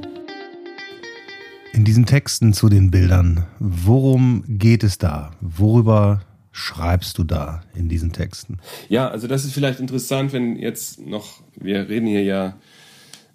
In 1.71 1.85
diesen 1.85 2.05
Texten 2.05 2.51
zu 2.51 2.67
den 2.67 2.91
Bildern, 2.91 3.45
worum 3.59 4.43
geht 4.49 4.83
es 4.83 4.97
da? 4.97 5.31
Worüber 5.39 6.23
schreibst 6.51 7.17
du 7.17 7.23
da 7.23 7.61
in 7.73 7.87
diesen 7.87 8.11
Texten? 8.11 8.57
Ja, 8.89 9.07
also 9.07 9.27
das 9.27 9.45
ist 9.45 9.53
vielleicht 9.53 9.79
interessant, 9.79 10.33
wenn 10.33 10.57
jetzt 10.57 10.99
noch, 10.99 11.41
wir 11.55 11.87
reden 11.87 12.07
hier 12.07 12.23
ja, 12.23 12.57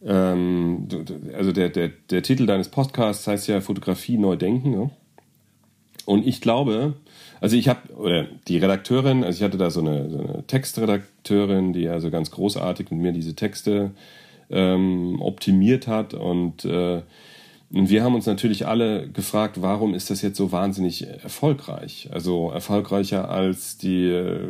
ähm, 0.05 0.87
also 1.35 1.53
der, 1.53 1.71
der, 1.71 1.89
der 1.89 2.23
Titel 2.23 2.45
deines 2.45 2.69
Podcasts 2.69 3.27
heißt 3.27 3.49
ja 3.49 3.63
Fotografie 3.63 4.19
neu 4.19 4.37
denken. 4.37 4.75
Ja? 4.75 4.91
Und 6.05 6.27
ich 6.27 6.43
glaube, 6.43 6.97
also 7.41 7.57
ich 7.57 7.69
habe, 7.69 7.93
oder 7.95 8.27
die 8.49 8.59
Redakteurin, 8.59 9.25
also 9.25 9.37
ich 9.37 9.43
hatte 9.43 9.59
da 9.59 9.71
so 9.71 9.81
eine, 9.81 10.11
so 10.11 10.19
eine 10.19 10.47
Textredakteurin, 10.47 11.73
die 11.73 11.89
also 11.89 12.11
ganz 12.11 12.31
großartig 12.31 12.91
mit 12.91 13.01
mir 13.01 13.13
diese 13.13 13.35
Texte 13.35 13.93
ähm, 14.51 15.21
optimiert 15.21 15.87
hat 15.87 16.15
und 16.15 16.65
äh, 16.65 17.03
und 17.73 17.89
wir 17.89 18.03
haben 18.03 18.17
uns 18.17 18.27
natürlich 18.27 18.67
alle 18.67 19.09
gefragt, 19.09 19.63
warum 19.63 19.95
ist 19.95 20.11
das 20.11 20.23
jetzt 20.23 20.37
so 20.37 20.51
wahnsinnig 20.51 21.07
erfolgreich? 21.07 22.09
Also 22.11 22.51
erfolgreicher 22.51 23.31
als 23.31 23.79
die 23.79 24.09
äh, 24.09 24.41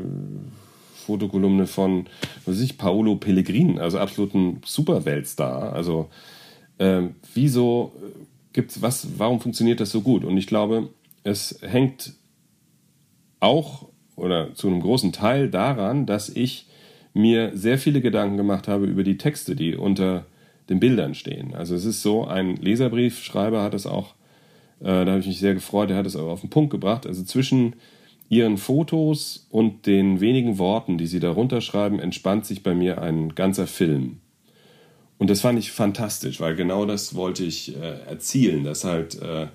Fotokolumne 1.04 1.66
von, 1.66 2.06
was 2.46 2.54
weiß 2.54 2.62
ich, 2.62 2.78
Paolo 2.78 3.16
Pellegrin, 3.16 3.78
also 3.78 3.98
absoluten 3.98 4.62
Superweltstar. 4.64 5.74
Also 5.74 6.08
äh, 6.78 7.02
wieso 7.34 7.92
gibt's 8.54 8.80
was, 8.80 9.06
warum 9.18 9.40
funktioniert 9.40 9.80
das 9.80 9.90
so 9.90 10.00
gut? 10.00 10.24
Und 10.24 10.38
ich 10.38 10.46
glaube, 10.46 10.88
es 11.22 11.58
hängt 11.60 12.14
auch 13.40 13.88
oder 14.16 14.54
zu 14.54 14.68
einem 14.68 14.80
großen 14.80 15.12
Teil 15.12 15.48
daran, 15.48 16.06
dass 16.06 16.28
ich 16.28 16.66
mir 17.14 17.50
sehr 17.54 17.78
viele 17.78 18.00
Gedanken 18.00 18.36
gemacht 18.36 18.68
habe 18.68 18.86
über 18.86 19.02
die 19.02 19.16
Texte, 19.16 19.56
die 19.56 19.74
unter 19.74 20.26
den 20.68 20.78
Bildern 20.78 21.14
stehen. 21.14 21.54
Also 21.54 21.74
es 21.74 21.84
ist 21.84 22.02
so, 22.02 22.26
ein 22.26 22.56
Leserbriefschreiber 22.56 23.62
hat 23.62 23.74
es 23.74 23.86
auch, 23.86 24.14
äh, 24.80 25.04
da 25.04 25.06
habe 25.06 25.18
ich 25.18 25.26
mich 25.26 25.40
sehr 25.40 25.54
gefreut, 25.54 25.90
der 25.90 25.96
hat 25.96 26.06
es 26.06 26.16
auch 26.16 26.28
auf 26.28 26.42
den 26.42 26.50
Punkt 26.50 26.70
gebracht. 26.70 27.06
Also 27.06 27.24
zwischen 27.24 27.74
ihren 28.28 28.58
Fotos 28.58 29.48
und 29.50 29.86
den 29.86 30.20
wenigen 30.20 30.58
Worten, 30.58 30.96
die 30.96 31.06
sie 31.06 31.18
darunter 31.18 31.60
schreiben, 31.60 31.98
entspannt 31.98 32.46
sich 32.46 32.62
bei 32.62 32.74
mir 32.74 33.02
ein 33.02 33.34
ganzer 33.34 33.66
Film. 33.66 34.20
Und 35.18 35.28
das 35.28 35.40
fand 35.40 35.58
ich 35.58 35.72
fantastisch, 35.72 36.40
weil 36.40 36.54
genau 36.54 36.86
das 36.86 37.14
wollte 37.14 37.44
ich 37.44 37.76
äh, 37.76 38.00
erzielen, 38.08 38.64
dass 38.64 38.84
halt 38.84 39.20
äh, 39.20 39.48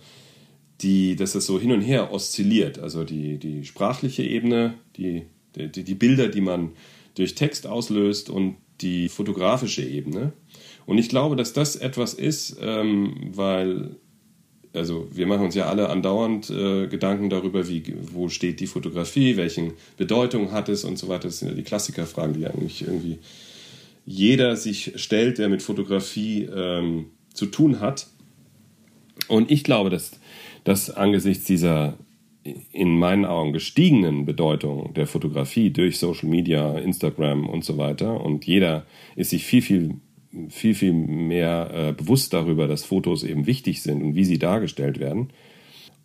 die, 0.82 1.16
dass 1.16 1.34
das 1.34 1.46
so 1.46 1.60
hin 1.60 1.72
und 1.72 1.82
her 1.82 2.12
oszilliert. 2.12 2.80
Also 2.80 3.04
die, 3.04 3.38
die 3.38 3.66
sprachliche 3.66 4.24
Ebene, 4.24 4.76
die, 4.98 5.24
die, 5.56 5.84
die 5.84 5.96
Bilder, 5.96 6.28
die 6.28 6.42
man 6.42 6.72
durch 7.16 7.36
Text 7.36 7.66
auslöst 7.66 8.30
und 8.30 8.58
die 8.82 9.10
fotografische 9.10 9.84
Ebene. 9.84 10.34
Und 10.86 10.98
ich 10.98 11.10
glaube, 11.10 11.36
dass 11.36 11.54
das 11.54 11.76
etwas 11.76 12.14
ist, 12.14 12.58
ähm, 12.62 13.32
weil, 13.34 13.96
also 14.74 15.08
wir 15.12 15.28
machen 15.28 15.46
uns 15.46 15.56
ja 15.56 15.68
alle 15.68 15.90
andauernd 15.90 16.50
äh, 16.50 16.88
Gedanken 16.88 17.30
darüber, 17.30 17.68
wie, 17.70 17.84
wo 18.12 18.28
steht 18.28 18.60
die 18.60 18.68
Fotografie, 18.68 19.38
welche 19.38 19.74
Bedeutung 19.98 20.52
hat 20.52 20.68
es 20.68 20.84
und 20.84 20.98
so 20.98 21.08
weiter. 21.08 21.30
Das 21.30 21.40
sind 21.40 21.50
ja 21.50 21.56
die 21.56 21.64
Klassikerfragen, 21.64 22.38
die 22.38 22.46
eigentlich 22.46 22.82
irgendwie 22.82 23.20
jeder 24.06 24.56
sich 24.56 24.94
stellt, 24.98 25.38
der 25.40 25.50
mit 25.50 25.64
Fotografie 25.64 26.44
ähm, 26.44 27.06
zu 27.34 27.48
tun 27.48 27.80
hat. 27.80 28.08
Und 29.28 29.50
ich 29.50 29.64
glaube, 29.64 29.90
dass 29.90 30.12
dass 30.66 30.90
angesichts 30.90 31.46
dieser 31.46 31.98
in 32.72 33.00
meinen 33.00 33.26
Augen 33.26 33.54
gestiegenen 33.54 34.26
Bedeutung 34.26 34.94
der 34.94 35.08
Fotografie 35.08 35.72
durch 35.72 35.98
Social 35.98 36.30
Media, 36.30 36.78
Instagram 36.78 37.48
und 37.48 37.64
so 37.66 37.78
weiter 37.78 38.22
und 38.22 38.46
jeder 38.46 38.86
ist 39.16 39.32
sich 39.32 39.46
viel, 39.46 39.62
viel, 39.62 39.96
viel, 40.50 40.76
viel 40.76 40.94
mehr 40.94 41.72
äh, 41.74 41.92
bewusst 41.94 42.34
darüber, 42.34 42.68
dass 42.68 42.84
Fotos 42.84 43.24
eben 43.24 43.48
wichtig 43.48 43.82
sind 43.82 44.04
und 44.04 44.16
wie 44.16 44.26
sie 44.26 44.38
dargestellt 44.38 45.00
werden. 45.00 45.30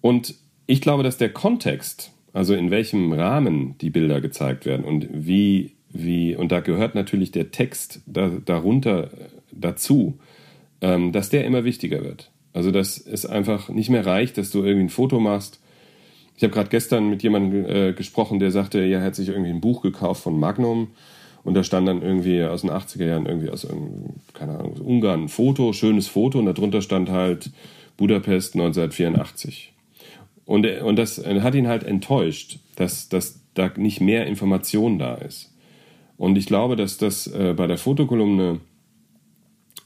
Und 0.00 0.34
ich 0.66 0.80
glaube, 0.80 1.02
dass 1.02 1.18
der 1.18 1.30
Kontext, 1.30 2.12
also 2.32 2.54
in 2.54 2.70
welchem 2.70 3.12
Rahmen 3.12 3.76
die 3.78 3.90
Bilder 3.90 4.22
gezeigt 4.22 4.64
werden 4.64 4.86
und 4.86 5.08
wie, 5.12 5.72
wie 5.90 6.36
und 6.36 6.52
da 6.52 6.60
gehört 6.60 6.94
natürlich 6.94 7.32
der 7.32 7.50
Text 7.50 8.00
da, 8.06 8.30
darunter 8.44 9.12
äh, 9.12 9.28
dazu, 9.52 10.18
ähm, 10.80 11.12
dass 11.12 11.28
der 11.28 11.44
immer 11.44 11.64
wichtiger 11.64 12.02
wird. 12.02 12.30
Also, 12.52 12.70
dass 12.70 12.98
es 12.98 13.26
einfach 13.26 13.68
nicht 13.68 13.90
mehr 13.90 14.04
reicht, 14.04 14.38
dass 14.38 14.50
du 14.50 14.64
irgendwie 14.64 14.86
ein 14.86 14.90
Foto 14.90 15.20
machst. 15.20 15.60
Ich 16.36 16.42
habe 16.42 16.52
gerade 16.52 16.70
gestern 16.70 17.10
mit 17.10 17.22
jemandem 17.22 17.64
äh, 17.66 17.92
gesprochen, 17.92 18.38
der 18.40 18.50
sagte, 18.50 18.82
ja, 18.84 18.98
er 18.98 19.04
hat 19.04 19.14
sich 19.14 19.28
irgendwie 19.28 19.50
ein 19.50 19.60
Buch 19.60 19.82
gekauft 19.82 20.22
von 20.22 20.38
Magnum 20.38 20.88
und 21.44 21.54
da 21.54 21.64
stand 21.64 21.86
dann 21.86 22.02
irgendwie 22.02 22.42
aus 22.42 22.62
den 22.62 22.70
80er 22.70 23.06
Jahren 23.06 23.26
irgendwie 23.26 23.50
aus 23.50 23.66
keine 24.34 24.58
Ahnung, 24.58 24.72
aus 24.72 24.80
Ungarn 24.80 25.24
ein 25.24 25.28
Foto, 25.28 25.72
schönes 25.72 26.08
Foto 26.08 26.38
und 26.38 26.46
darunter 26.46 26.82
stand 26.82 27.10
halt 27.10 27.50
Budapest 27.96 28.54
1984. 28.54 29.72
Und, 30.44 30.66
und 30.66 30.96
das 30.96 31.24
hat 31.24 31.54
ihn 31.54 31.68
halt 31.68 31.84
enttäuscht, 31.84 32.58
dass, 32.76 33.08
dass 33.08 33.40
da 33.54 33.70
nicht 33.76 34.00
mehr 34.00 34.26
Information 34.26 34.98
da 34.98 35.14
ist. 35.14 35.54
Und 36.16 36.36
ich 36.36 36.46
glaube, 36.46 36.76
dass 36.76 36.98
das 36.98 37.26
äh, 37.28 37.54
bei 37.56 37.66
der 37.66 37.78
Fotokolumne 37.78 38.60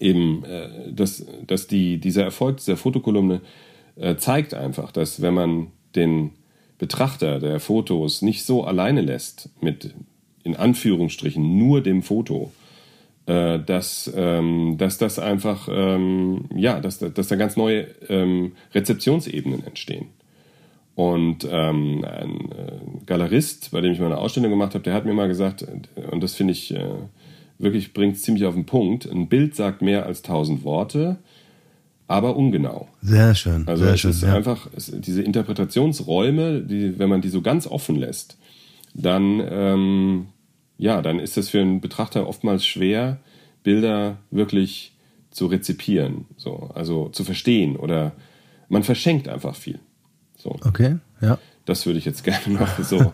eben, 0.04 0.44
äh, 0.44 0.92
dass, 0.92 1.26
dass 1.46 1.66
die, 1.66 1.98
dieser 1.98 2.22
Erfolg 2.22 2.58
dieser 2.58 2.76
Fotokolumne 2.76 3.40
äh, 3.96 4.16
zeigt 4.16 4.54
einfach, 4.54 4.92
dass 4.92 5.22
wenn 5.22 5.34
man 5.34 5.68
den 5.96 6.30
Betrachter 6.78 7.40
der 7.40 7.58
Fotos 7.58 8.22
nicht 8.22 8.44
so 8.44 8.64
alleine 8.64 9.00
lässt 9.00 9.50
mit 9.60 9.94
in 10.42 10.56
Anführungsstrichen 10.56 11.56
nur 11.56 11.82
dem 11.82 12.02
Foto, 12.02 12.52
äh, 13.26 13.58
dass, 13.58 14.12
ähm, 14.14 14.76
dass 14.76 14.98
das 14.98 15.18
einfach, 15.18 15.68
ähm, 15.72 16.44
ja, 16.54 16.80
dass, 16.80 16.98
dass 16.98 17.28
da 17.28 17.36
ganz 17.36 17.56
neue 17.56 17.86
ähm, 18.08 18.52
Rezeptionsebenen 18.74 19.66
entstehen. 19.66 20.08
Und 20.96 21.44
ein 21.44 22.06
Galerist, 23.04 23.72
bei 23.72 23.80
dem 23.80 23.90
ich 23.90 23.98
mal 23.98 24.06
eine 24.06 24.18
Ausstellung 24.18 24.50
gemacht 24.50 24.74
habe, 24.74 24.84
der 24.84 24.94
hat 24.94 25.04
mir 25.04 25.12
mal 25.12 25.26
gesagt, 25.26 25.66
und 26.12 26.22
das 26.22 26.36
finde 26.36 26.52
ich 26.52 26.72
wirklich, 27.58 27.92
bringt 27.92 28.18
ziemlich 28.18 28.44
auf 28.44 28.54
den 28.54 28.66
Punkt, 28.66 29.06
ein 29.06 29.28
Bild 29.28 29.54
sagt 29.54 29.82
mehr 29.82 30.06
als 30.06 30.22
tausend 30.22 30.64
Worte, 30.64 31.18
aber 32.06 32.36
ungenau. 32.36 32.88
Sehr 33.00 33.34
schön. 33.34 33.66
Also 33.66 33.84
sehr 33.84 33.94
es 33.94 34.00
schön, 34.00 34.10
ist 34.10 34.22
ja. 34.22 34.34
einfach 34.34 34.68
es, 34.76 34.92
diese 34.94 35.22
Interpretationsräume, 35.22 36.62
die, 36.62 36.98
wenn 36.98 37.08
man 37.08 37.20
die 37.20 37.30
so 37.30 37.40
ganz 37.40 37.66
offen 37.66 37.96
lässt, 37.96 38.36
dann, 38.94 39.42
ähm, 39.48 40.26
ja, 40.78 41.02
dann 41.02 41.18
ist 41.18 41.36
es 41.38 41.50
für 41.50 41.60
einen 41.60 41.80
Betrachter 41.80 42.28
oftmals 42.28 42.66
schwer, 42.66 43.18
Bilder 43.62 44.18
wirklich 44.30 44.92
zu 45.30 45.46
rezipieren, 45.46 46.26
so, 46.36 46.70
also 46.74 47.08
zu 47.08 47.24
verstehen 47.24 47.76
oder 47.76 48.12
man 48.68 48.82
verschenkt 48.82 49.28
einfach 49.28 49.56
viel. 49.56 49.80
So. 50.36 50.56
Okay, 50.64 50.98
ja. 51.20 51.38
Das 51.64 51.86
würde 51.86 51.98
ich 51.98 52.04
jetzt 52.04 52.24
gerne 52.24 52.58
noch 52.58 52.78
so 52.78 53.12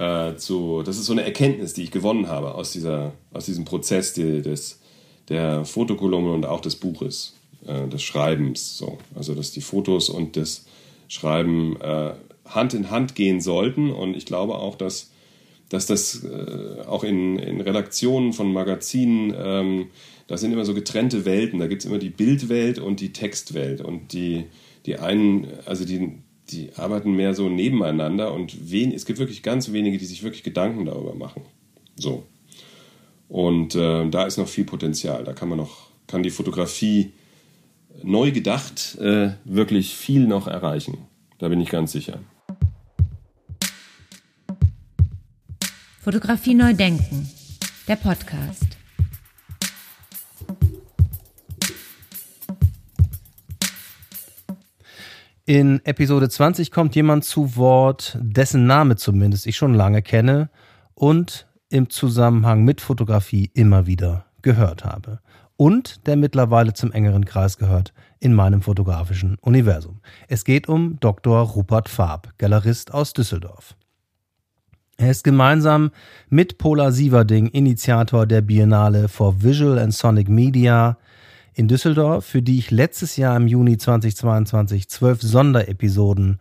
äh, 0.00 0.36
zu. 0.36 0.82
Das 0.82 0.96
ist 0.96 1.04
so 1.04 1.12
eine 1.12 1.24
Erkenntnis, 1.24 1.74
die 1.74 1.82
ich 1.82 1.90
gewonnen 1.90 2.28
habe 2.28 2.54
aus, 2.54 2.72
dieser, 2.72 3.12
aus 3.32 3.44
diesem 3.44 3.66
Prozess 3.66 4.14
die, 4.14 4.40
des, 4.40 4.80
der 5.28 5.66
Fotokolumne 5.66 6.32
und 6.32 6.46
auch 6.46 6.60
des 6.60 6.76
Buches, 6.76 7.36
äh, 7.66 7.86
des 7.86 8.02
Schreibens. 8.02 8.78
So. 8.78 8.98
Also, 9.14 9.34
dass 9.34 9.52
die 9.52 9.60
Fotos 9.60 10.08
und 10.08 10.36
das 10.38 10.64
Schreiben 11.08 11.78
äh, 11.82 12.14
Hand 12.46 12.72
in 12.72 12.90
Hand 12.90 13.14
gehen 13.14 13.42
sollten. 13.42 13.92
Und 13.92 14.16
ich 14.16 14.24
glaube 14.24 14.54
auch, 14.54 14.74
dass, 14.74 15.10
dass 15.68 15.84
das 15.84 16.24
äh, 16.24 16.82
auch 16.86 17.04
in, 17.04 17.38
in 17.38 17.60
Redaktionen 17.60 18.32
von 18.32 18.52
Magazinen, 18.52 19.34
ähm, 19.36 19.86
da 20.28 20.38
sind 20.38 20.52
immer 20.52 20.64
so 20.64 20.72
getrennte 20.72 21.26
Welten. 21.26 21.58
Da 21.58 21.66
gibt 21.66 21.82
es 21.82 21.86
immer 21.86 21.98
die 21.98 22.08
Bildwelt 22.08 22.78
und 22.78 23.00
die 23.00 23.12
Textwelt. 23.12 23.82
Und 23.82 24.14
die, 24.14 24.46
die 24.86 24.96
einen, 24.96 25.46
also 25.66 25.84
die 25.84 26.22
die 26.52 26.70
arbeiten 26.76 27.12
mehr 27.12 27.34
so 27.34 27.48
nebeneinander 27.48 28.32
und 28.32 28.70
wen, 28.70 28.92
es 28.92 29.06
gibt 29.06 29.18
wirklich 29.18 29.42
ganz 29.42 29.72
wenige, 29.72 29.98
die 29.98 30.06
sich 30.06 30.22
wirklich 30.22 30.42
Gedanken 30.42 30.84
darüber 30.84 31.14
machen. 31.14 31.42
So. 31.96 32.24
Und 33.28 33.74
äh, 33.74 34.08
da 34.08 34.24
ist 34.24 34.38
noch 34.38 34.48
viel 34.48 34.64
Potenzial. 34.64 35.24
Da 35.24 35.32
kann 35.32 35.48
man 35.48 35.58
noch, 35.58 35.88
kann 36.06 36.22
die 36.22 36.30
Fotografie 36.30 37.12
neu 38.02 38.32
gedacht 38.32 38.98
äh, 38.98 39.32
wirklich 39.44 39.94
viel 39.94 40.26
noch 40.26 40.46
erreichen. 40.46 40.98
Da 41.38 41.48
bin 41.48 41.60
ich 41.60 41.70
ganz 41.70 41.92
sicher. 41.92 42.18
Fotografie 46.00 46.54
neu 46.54 46.74
denken. 46.74 47.28
Der 47.86 47.96
Podcast. 47.96 48.79
In 55.50 55.84
Episode 55.84 56.28
20 56.28 56.70
kommt 56.70 56.94
jemand 56.94 57.24
zu 57.24 57.56
Wort, 57.56 58.16
dessen 58.20 58.68
Name 58.68 58.94
zumindest 58.94 59.48
ich 59.48 59.56
schon 59.56 59.74
lange 59.74 60.00
kenne 60.00 60.48
und 60.94 61.48
im 61.68 61.90
Zusammenhang 61.90 62.62
mit 62.62 62.80
Fotografie 62.80 63.50
immer 63.52 63.84
wieder 63.84 64.26
gehört 64.42 64.84
habe. 64.84 65.18
Und 65.56 66.06
der 66.06 66.14
mittlerweile 66.14 66.72
zum 66.72 66.92
engeren 66.92 67.24
Kreis 67.24 67.58
gehört 67.58 67.92
in 68.20 68.32
meinem 68.32 68.62
fotografischen 68.62 69.38
Universum. 69.40 70.02
Es 70.28 70.44
geht 70.44 70.68
um 70.68 71.00
Dr. 71.00 71.40
Rupert 71.40 71.88
Farb, 71.88 72.32
Galerist 72.38 72.94
aus 72.94 73.12
Düsseldorf. 73.12 73.74
Er 74.98 75.10
ist 75.10 75.24
gemeinsam 75.24 75.90
mit 76.28 76.58
Pola 76.58 76.92
Sieverding 76.92 77.48
Initiator 77.48 78.24
der 78.24 78.42
Biennale 78.42 79.08
for 79.08 79.42
Visual 79.42 79.80
and 79.80 79.92
Sonic 79.92 80.28
Media, 80.28 80.96
in 81.60 81.68
Düsseldorf, 81.68 82.24
für 82.24 82.40
die 82.40 82.58
ich 82.58 82.70
letztes 82.70 83.18
Jahr 83.18 83.36
im 83.36 83.46
Juni 83.46 83.76
2022 83.76 84.88
zwölf 84.88 85.20
Sonderepisoden 85.20 86.40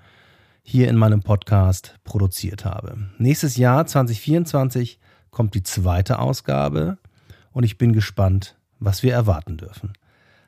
hier 0.64 0.88
in 0.88 0.96
meinem 0.96 1.24
Podcast 1.24 2.00
produziert 2.06 2.64
habe. 2.64 2.96
Nächstes 3.18 3.58
Jahr 3.58 3.86
2024 3.86 4.98
kommt 5.30 5.56
die 5.56 5.64
zweite 5.64 6.20
Ausgabe 6.20 7.00
und 7.52 7.64
ich 7.64 7.78
bin 7.78 7.92
gespannt, 7.92 8.56
was 8.80 9.04
wir 9.04 9.12
erwarten 9.12 9.58
dürfen. 9.58 9.92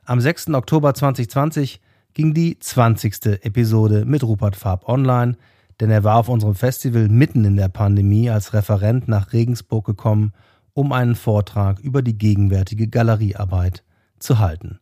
Am 0.05 0.21
6. 0.21 0.51
Oktober 0.51 0.93
2020 0.93 1.81
ging 2.13 2.33
die 2.33 2.57
20. 2.57 3.43
Episode 3.43 4.05
mit 4.05 4.23
Rupert 4.23 4.55
Farb 4.55 4.87
online, 4.87 5.35
denn 5.81 5.91
er 5.91 6.05
war 6.05 6.15
auf 6.15 6.29
unserem 6.29 6.55
Festival 6.55 7.09
mitten 7.09 7.43
in 7.43 7.57
der 7.57 7.67
Pandemie 7.67 8.29
als 8.29 8.53
Referent 8.53 9.09
nach 9.09 9.33
Regensburg 9.33 9.85
gekommen, 9.85 10.31
um 10.71 10.93
einen 10.93 11.15
Vortrag 11.15 11.81
über 11.81 12.01
die 12.01 12.17
gegenwärtige 12.17 12.87
Galeriearbeit 12.87 13.83
zu 14.23 14.39
halten. 14.39 14.79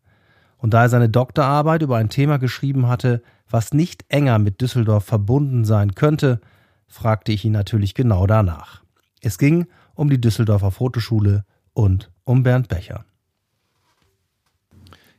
Und 0.57 0.73
da 0.73 0.83
er 0.83 0.89
seine 0.89 1.09
Doktorarbeit 1.09 1.81
über 1.81 1.97
ein 1.97 2.09
Thema 2.09 2.37
geschrieben 2.37 2.87
hatte, 2.87 3.21
was 3.49 3.73
nicht 3.73 4.05
enger 4.09 4.39
mit 4.39 4.61
Düsseldorf 4.61 5.05
verbunden 5.05 5.65
sein 5.65 5.95
könnte, 5.95 6.41
fragte 6.87 7.31
ich 7.31 7.45
ihn 7.45 7.53
natürlich 7.53 7.93
genau 7.93 8.27
danach. 8.27 8.83
Es 9.21 9.37
ging 9.37 9.67
um 9.95 10.09
die 10.09 10.21
Düsseldorfer 10.21 10.71
Fotoschule 10.71 11.45
und 11.73 12.11
um 12.23 12.43
Bernd 12.43 12.67
Becher. 12.67 13.05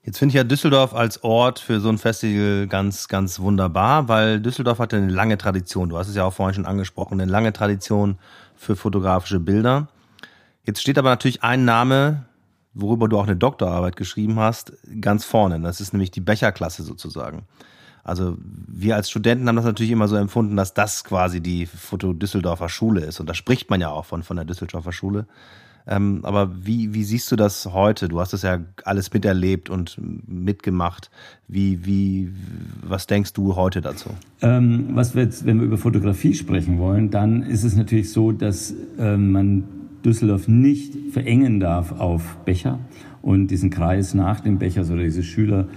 Jetzt 0.03 0.19
finde 0.19 0.31
ich 0.31 0.37
ja 0.37 0.45
Düsseldorf 0.45 0.95
als 0.95 1.23
Ort 1.23 1.59
für 1.59 1.79
so 1.81 1.91
ein 1.91 1.99
Festival 1.99 2.67
ganz, 2.67 3.09
ganz 3.09 3.39
wunderbar, 3.39 4.09
weil 4.09 4.41
Düsseldorf 4.41 4.79
hatte 4.79 4.97
eine 4.97 5.11
lange 5.11 5.37
Tradition. 5.37 5.91
Du 5.91 5.99
hast 5.99 6.09
es 6.09 6.17
ja 6.17 6.25
auch 6.25 6.33
vorhin 6.33 6.55
schon 6.55 6.67
angesprochen, 6.67 7.21
eine 7.21 7.31
lange 7.31 7.53
Tradition 7.53 8.19
für 8.57 8.77
fotografische 8.77 9.41
Bilder. 9.41 9.89
Jetzt 10.65 10.81
steht 10.81 10.99
aber 10.99 11.11
natürlich 11.11 11.43
ein 11.43 11.67
Name, 11.67 12.25
worüber 12.75 13.09
du 13.09 13.19
auch 13.19 13.25
eine 13.25 13.37
Doktorarbeit 13.37 13.97
geschrieben 13.97 14.39
hast, 14.39 14.73
ganz 15.01 15.25
vorne. 15.25 15.61
Das 15.61 15.81
ist 15.81 15.93
nämlich 15.93 16.11
die 16.11 16.21
Becherklasse 16.21 16.83
sozusagen. 16.83 17.45
Also 18.03 18.37
wir 18.41 18.97
als 18.97 19.11
Studenten 19.11 19.47
haben 19.47 19.57
das 19.57 19.65
natürlich 19.65 19.93
immer 19.93 20.09
so 20.09 20.17
empfunden, 20.17 20.57
dass 20.57 20.75
das 20.75 21.05
quasi 21.05 21.41
die 21.41 21.67
Foto 21.67 22.13
Düsseldorfer 22.13 22.69
Schule 22.69 23.03
ist. 23.03 23.21
Und 23.21 23.29
da 23.29 23.35
spricht 23.35 23.71
man 23.71 23.81
ja 23.81 23.91
auch 23.91 24.07
von, 24.07 24.23
von 24.23 24.37
der 24.37 24.45
Düsseldorfer 24.45 24.93
Schule. 24.93 25.27
Ähm, 25.87 26.21
aber 26.23 26.51
wie, 26.65 26.95
wie 26.95 27.05
siehst 27.05 27.31
du 27.33 27.37
das 27.37 27.67
heute? 27.67 28.09
Du 28.09 28.21
hast 28.21 28.33
das 28.33 28.43
ja 28.43 28.61
alles 28.85 29.13
miterlebt 29.13 29.71
und 29.71 29.97
mitgemacht. 30.27 31.11
Wie, 31.49 31.85
wie, 31.85 32.31
was 32.83 33.07
denkst 33.07 33.33
du 33.33 33.57
heute 33.57 33.81
dazu? 33.81 34.11
Ähm, 34.43 34.91
was 34.93 35.15
wir 35.15 35.23
jetzt, 35.23 35.47
wenn 35.47 35.59
wir 35.59 35.67
über 35.67 35.79
Fotografie 35.79 36.35
sprechen 36.35 36.79
wollen, 36.79 37.11
dann 37.11 37.43
ist 37.43 37.65
es 37.65 37.77
natürlich 37.77 38.13
so, 38.13 38.33
dass 38.33 38.75
ähm, 38.99 39.33
man 39.33 39.65
Düsseldorf 40.05 40.49
nicht 40.49 40.97
verengen 41.13 41.61
darf 41.61 41.99
auf 42.01 42.39
Becher 42.45 42.79
und 43.23 43.49
diesen 43.49 43.71
Kreis 43.71 44.15
nach 44.15 44.41
dem 44.41 44.59
Becher 44.59 44.83
oder 44.91 45.03
diese 45.03 45.23
Schüler, 45.23 45.69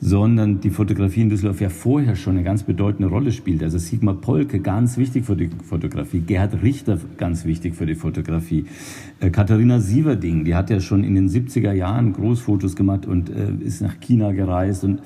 sondern 0.00 0.60
die 0.60 0.70
Fotografie 0.70 1.22
in 1.22 1.30
Düsseldorf 1.30 1.60
ja 1.60 1.70
vorher 1.70 2.14
schon 2.14 2.34
eine 2.34 2.44
ganz 2.44 2.62
bedeutende 2.62 3.08
Rolle 3.08 3.32
spielt. 3.32 3.62
Also 3.62 3.78
Sigmar 3.78 4.14
Polke, 4.14 4.60
ganz 4.60 4.98
wichtig 4.98 5.24
für 5.24 5.36
die 5.36 5.50
Fotografie, 5.64 6.20
Gerhard 6.20 6.62
Richter, 6.62 6.98
ganz 7.16 7.44
wichtig 7.44 7.74
für 7.74 7.86
die 7.86 7.94
Fotografie, 7.94 8.66
äh, 9.20 9.30
Katharina 9.30 9.80
Sieverding, 9.80 10.44
die 10.44 10.54
hat 10.54 10.70
ja 10.70 10.80
schon 10.80 11.04
in 11.04 11.14
den 11.14 11.28
70er 11.28 11.72
Jahren 11.72 12.12
Großfotos 12.12 12.76
gemacht 12.76 13.06
und 13.06 13.30
äh, 13.30 13.52
ist 13.60 13.80
nach 13.80 13.98
China 14.00 14.32
gereist 14.32 14.84
und 14.84 15.00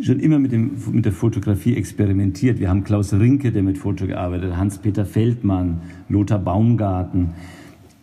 schon 0.00 0.20
immer 0.20 0.38
mit, 0.38 0.52
dem, 0.52 0.72
mit 0.92 1.04
der 1.04 1.12
Fotografie 1.12 1.76
experimentiert. 1.76 2.58
Wir 2.58 2.68
haben 2.68 2.84
Klaus 2.84 3.12
Rinke, 3.12 3.52
der 3.52 3.62
mit 3.62 3.78
Foto 3.78 4.06
gearbeitet 4.06 4.52
hat, 4.52 4.58
Hans-Peter 4.58 5.06
Feldmann, 5.06 5.80
Lothar 6.08 6.38
Baumgarten, 6.38 7.30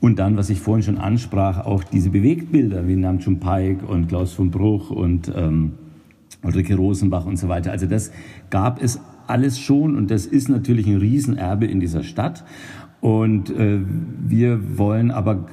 und 0.02 0.18
dann, 0.18 0.36
was 0.36 0.50
ich 0.50 0.60
vorhin 0.60 0.84
schon 0.84 0.98
ansprach, 0.98 1.64
auch 1.66 1.84
diese 1.84 2.10
Bewegtbilder 2.10 2.88
wie 2.88 2.96
Namjoon 2.96 3.40
Paik 3.40 3.88
und 3.88 4.08
Klaus 4.08 4.34
von 4.34 4.50
Bruch 4.50 4.90
und 4.90 5.32
ähm, 5.34 5.74
Ulrike 6.44 6.76
Rosenbach 6.76 7.26
und 7.28 7.38
so 7.38 7.48
weiter. 7.48 7.72
Also 7.72 7.86
das 7.86 8.12
gab 8.50 8.82
es 8.82 9.00
alles 9.28 9.60
schon 9.60 9.96
und 9.96 10.10
das 10.10 10.26
ist 10.26 10.50
natürlich 10.50 10.88
ein 10.88 10.98
Riesenerbe 10.98 11.68
in 11.68 11.80
dieser 11.80 12.02
Stadt. 12.02 12.44
Und 13.00 13.52
äh, 13.52 13.80
wir 14.28 14.78
wollen 14.78 15.12
aber 15.12 15.46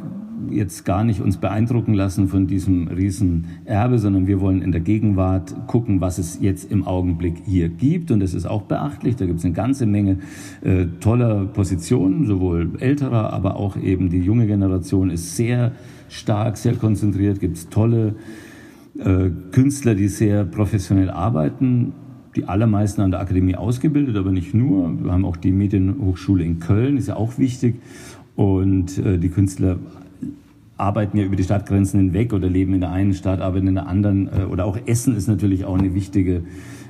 jetzt 0.51 0.85
gar 0.85 1.05
nicht 1.05 1.21
uns 1.21 1.37
beeindrucken 1.37 1.95
lassen 1.95 2.29
von 2.29 2.47
diesem 2.47 2.89
Riesenerbe, 2.89 3.99
sondern 3.99 4.27
wir 4.27 4.41
wollen 4.41 4.63
in 4.63 4.73
der 4.73 4.81
Gegenwart 4.81 5.55
gucken, 5.67 6.01
was 6.01 6.19
es 6.19 6.41
jetzt 6.41 6.71
im 6.71 6.87
Augenblick 6.87 7.43
hier 7.45 7.69
gibt. 7.69 8.11
Und 8.11 8.21
das 8.21 8.35
ist 8.35 8.47
auch 8.47 8.63
beachtlich. 8.63 9.17
Da 9.17 9.27
gibt 9.27 9.39
es 9.39 9.45
eine 9.45 9.55
ganze 9.55 9.87
Menge 9.87 10.19
äh, 10.63 10.87
toller 11.01 11.47
Positionen, 11.47 12.27
sowohl 12.27 12.71
älterer, 12.81 13.33
aber 13.33 13.57
auch 13.57 13.77
eben 13.77 14.11
die 14.11 14.21
junge 14.21 14.47
Generation 14.47 15.11
ist 15.11 15.37
sehr 15.37 15.73
stark, 16.09 16.57
sehr 16.57 16.75
konzentriert. 16.75 17.41
Gibt 17.41 17.57
es 17.57 17.69
tolle 17.69 18.15
äh, 18.99 19.31
Künstler, 19.53 19.95
die 19.95 20.09
sehr 20.09 20.45
professionell 20.45 21.11
arbeiten. 21.11 21.93
Die 22.37 22.45
allermeisten 22.45 23.01
an 23.01 23.11
der 23.11 23.21
Akademie 23.21 23.57
ausgebildet, 23.57 24.17
aber 24.17 24.31
nicht 24.31 24.55
nur. 24.55 25.03
Wir 25.03 25.13
haben 25.13 25.25
auch 25.25 25.37
die 25.37 25.51
Medienhochschule 25.51 26.45
in 26.45 26.61
Köln, 26.61 26.97
ist 26.97 27.09
ja 27.09 27.17
auch 27.17 27.39
wichtig. 27.39 27.77
Und 28.37 28.99
äh, 28.99 29.19
die 29.19 29.31
Künstler 29.31 29.79
arbeiten 30.79 31.19
ja 31.19 31.25
über 31.25 31.37
die 31.37 31.43
Stadtgrenzen 31.43 32.01
hinweg 32.01 32.33
oder 32.33 32.49
leben 32.49 32.73
in 32.75 32.81
der 32.81 32.91
einen 32.91 33.13
Stadt, 33.13 33.41
arbeiten 33.41 33.67
in 33.67 33.75
der 33.75 33.87
anderen. 33.87 34.29
Äh, 34.29 34.45
oder 34.45 34.65
auch 34.65 34.79
Essen 34.87 35.15
ist 35.17 35.29
natürlich 35.29 35.65
auch 35.65 35.79
eine 35.79 35.95
wichtige 35.95 36.45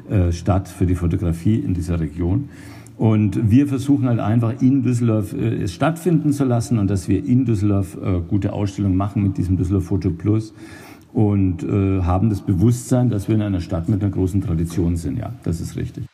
äh, 0.09 0.31
Stadt 0.33 0.68
für 0.68 0.87
die 0.87 0.94
Fotografie 0.94 1.57
in 1.57 1.74
dieser 1.74 1.98
Region. 1.98 2.51
Und 2.96 3.51
wir 3.51 3.68
versuchen 3.68 4.09
halt 4.09 4.18
einfach 4.18 4.61
in 4.61 4.83
Düsseldorf 4.83 5.33
äh, 5.33 5.62
es 5.62 5.72
stattfinden 5.72 6.33
zu 6.33 6.44
lassen 6.44 6.79
und 6.79 6.90
dass 6.90 7.09
wir 7.09 7.24
in 7.24 7.44
Düsseldorf 7.44 7.96
äh, 8.03 8.20
gute 8.20 8.53
Ausstellungen 8.53 8.96
machen 8.96 9.22
mit 9.22 9.38
diesem 9.38 9.57
Düsseldorf 9.57 9.87
Foto 9.87 10.11
Plus 10.11 10.53
und 11.12 11.62
äh, 11.62 12.03
haben 12.03 12.29
das 12.29 12.42
Bewusstsein, 12.42 13.09
dass 13.09 13.29
wir 13.29 13.37
in 13.37 13.42
einer 13.42 13.61
Stadt 13.61 13.88
mit 13.88 14.03
einer 14.03 14.11
großen 14.11 14.40
Tradition 14.40 14.96
sind. 14.96 15.18
Ja, 15.18 15.33
das 15.44 15.61
ist 15.61 15.77
richtig. 15.77 16.05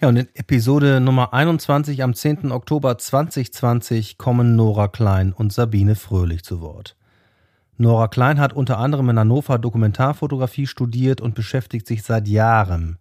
Ja, 0.00 0.06
und 0.06 0.16
in 0.16 0.28
Episode 0.34 1.00
Nummer 1.00 1.34
21 1.34 2.04
am 2.04 2.14
10. 2.14 2.52
Oktober 2.52 2.98
2020 2.98 4.16
kommen 4.16 4.54
Nora 4.54 4.86
Klein 4.86 5.32
und 5.32 5.52
Sabine 5.52 5.96
Fröhlich 5.96 6.44
zu 6.44 6.60
Wort. 6.60 6.94
Nora 7.78 8.06
Klein 8.06 8.38
hat 8.38 8.52
unter 8.52 8.78
anderem 8.78 9.10
in 9.10 9.18
Hannover 9.18 9.58
Dokumentarfotografie 9.58 10.68
studiert 10.68 11.20
und 11.20 11.34
beschäftigt 11.34 11.88
sich 11.88 12.04
seit 12.04 12.28
Jahren, 12.28 12.98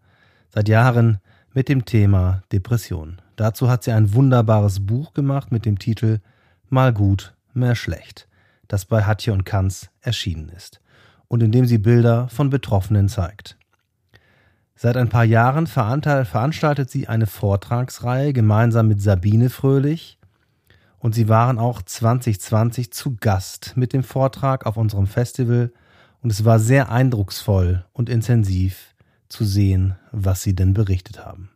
seit 0.50 0.70
Jahren 0.70 1.20
mit 1.54 1.70
dem 1.70 1.86
Thema 1.86 2.42
Depression. 2.52 3.22
Dazu 3.36 3.70
hat 3.70 3.84
sie 3.84 3.92
ein 3.92 4.16
wunderbares 4.16 4.84
Buch 4.84 5.14
gemacht 5.14 5.52
mit 5.52 5.66
dem 5.66 5.78
Titel 5.78 6.20
Mal 6.68 6.94
gut, 6.94 7.36
mehr 7.54 7.76
schlecht, 7.76 8.28
das 8.68 8.86
bei 8.86 9.04
Hatje 9.04 9.34
und 9.34 9.46
Kanz 9.46 9.92
erschienen 10.02 10.50
ist 10.50 10.82
und 11.28 11.44
in 11.44 11.52
dem 11.52 11.66
sie 11.66 11.78
Bilder 11.78 12.28
von 12.30 12.50
Betroffenen 12.50 13.08
zeigt. 13.08 13.57
Seit 14.80 14.96
ein 14.96 15.10
paar 15.10 15.24
Jahren 15.24 15.66
veranstaltet 15.66 16.92
sie 16.92 17.08
eine 17.08 17.26
Vortragsreihe 17.26 18.32
gemeinsam 18.32 18.88
mit 18.88 19.02
Sabine 19.02 19.50
Fröhlich, 19.50 20.18
und 21.00 21.14
sie 21.14 21.30
waren 21.30 21.60
auch 21.60 21.82
2020 21.82 22.92
zu 22.92 23.18
Gast 23.20 23.74
mit 23.76 23.94
dem 23.94 24.04
Vortrag 24.04 24.66
auf 24.66 24.78
unserem 24.78 25.08
Festival 25.08 25.72
und 26.22 26.32
es 26.32 26.44
war 26.44 26.60
sehr 26.60 26.92
eindrucksvoll 26.92 27.86
und 27.94 28.10
intensiv 28.10 28.96
zu 29.30 29.46
sehen, 29.46 29.96
was 30.12 30.42
sie 30.42 30.56
denn 30.56 30.74
berichtet 30.74 31.24
haben. 31.24 31.50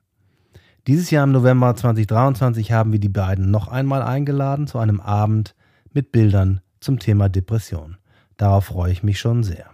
Dieses 0.87 1.09
Jahr 1.11 1.23
im 1.23 1.31
November 1.31 1.75
2023 1.75 2.71
haben 2.71 2.91
wir 2.91 2.99
die 2.99 3.09
beiden 3.09 3.49
noch 3.49 3.67
einmal 3.67 4.03
eingeladen 4.03 4.67
zu 4.67 4.77
einem 4.77 4.99
Abend 4.99 5.55
mit 5.91 6.11
Bildern 6.11 6.61
zum 6.79 6.99
Thema 6.99 7.29
Depression. 7.29 7.97
Darauf 8.37 8.65
freue 8.65 8.91
ich 8.91 9.03
mich 9.03 9.19
schon 9.19 9.43
sehr. 9.43 9.70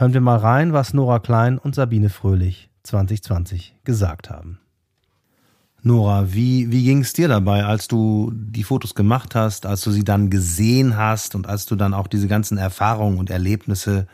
Hören 0.00 0.14
wir 0.14 0.22
mal 0.22 0.38
rein, 0.38 0.72
was 0.72 0.94
Nora 0.94 1.18
Klein 1.18 1.58
und 1.58 1.74
Sabine 1.74 2.08
Fröhlich 2.08 2.70
2020 2.84 3.74
gesagt 3.84 4.30
haben. 4.30 4.58
Nora, 5.82 6.32
wie, 6.32 6.72
wie 6.72 6.84
ging 6.84 7.00
es 7.00 7.12
dir 7.12 7.28
dabei, 7.28 7.66
als 7.66 7.86
du 7.86 8.32
die 8.34 8.62
Fotos 8.62 8.94
gemacht 8.94 9.34
hast, 9.34 9.66
als 9.66 9.82
du 9.82 9.90
sie 9.90 10.02
dann 10.02 10.30
gesehen 10.30 10.96
hast 10.96 11.34
und 11.34 11.46
als 11.46 11.66
du 11.66 11.76
dann 11.76 11.92
auch 11.92 12.06
diese 12.06 12.28
ganzen 12.28 12.56
Erfahrungen 12.56 13.18
und 13.18 13.28
Erlebnisse 13.28 14.06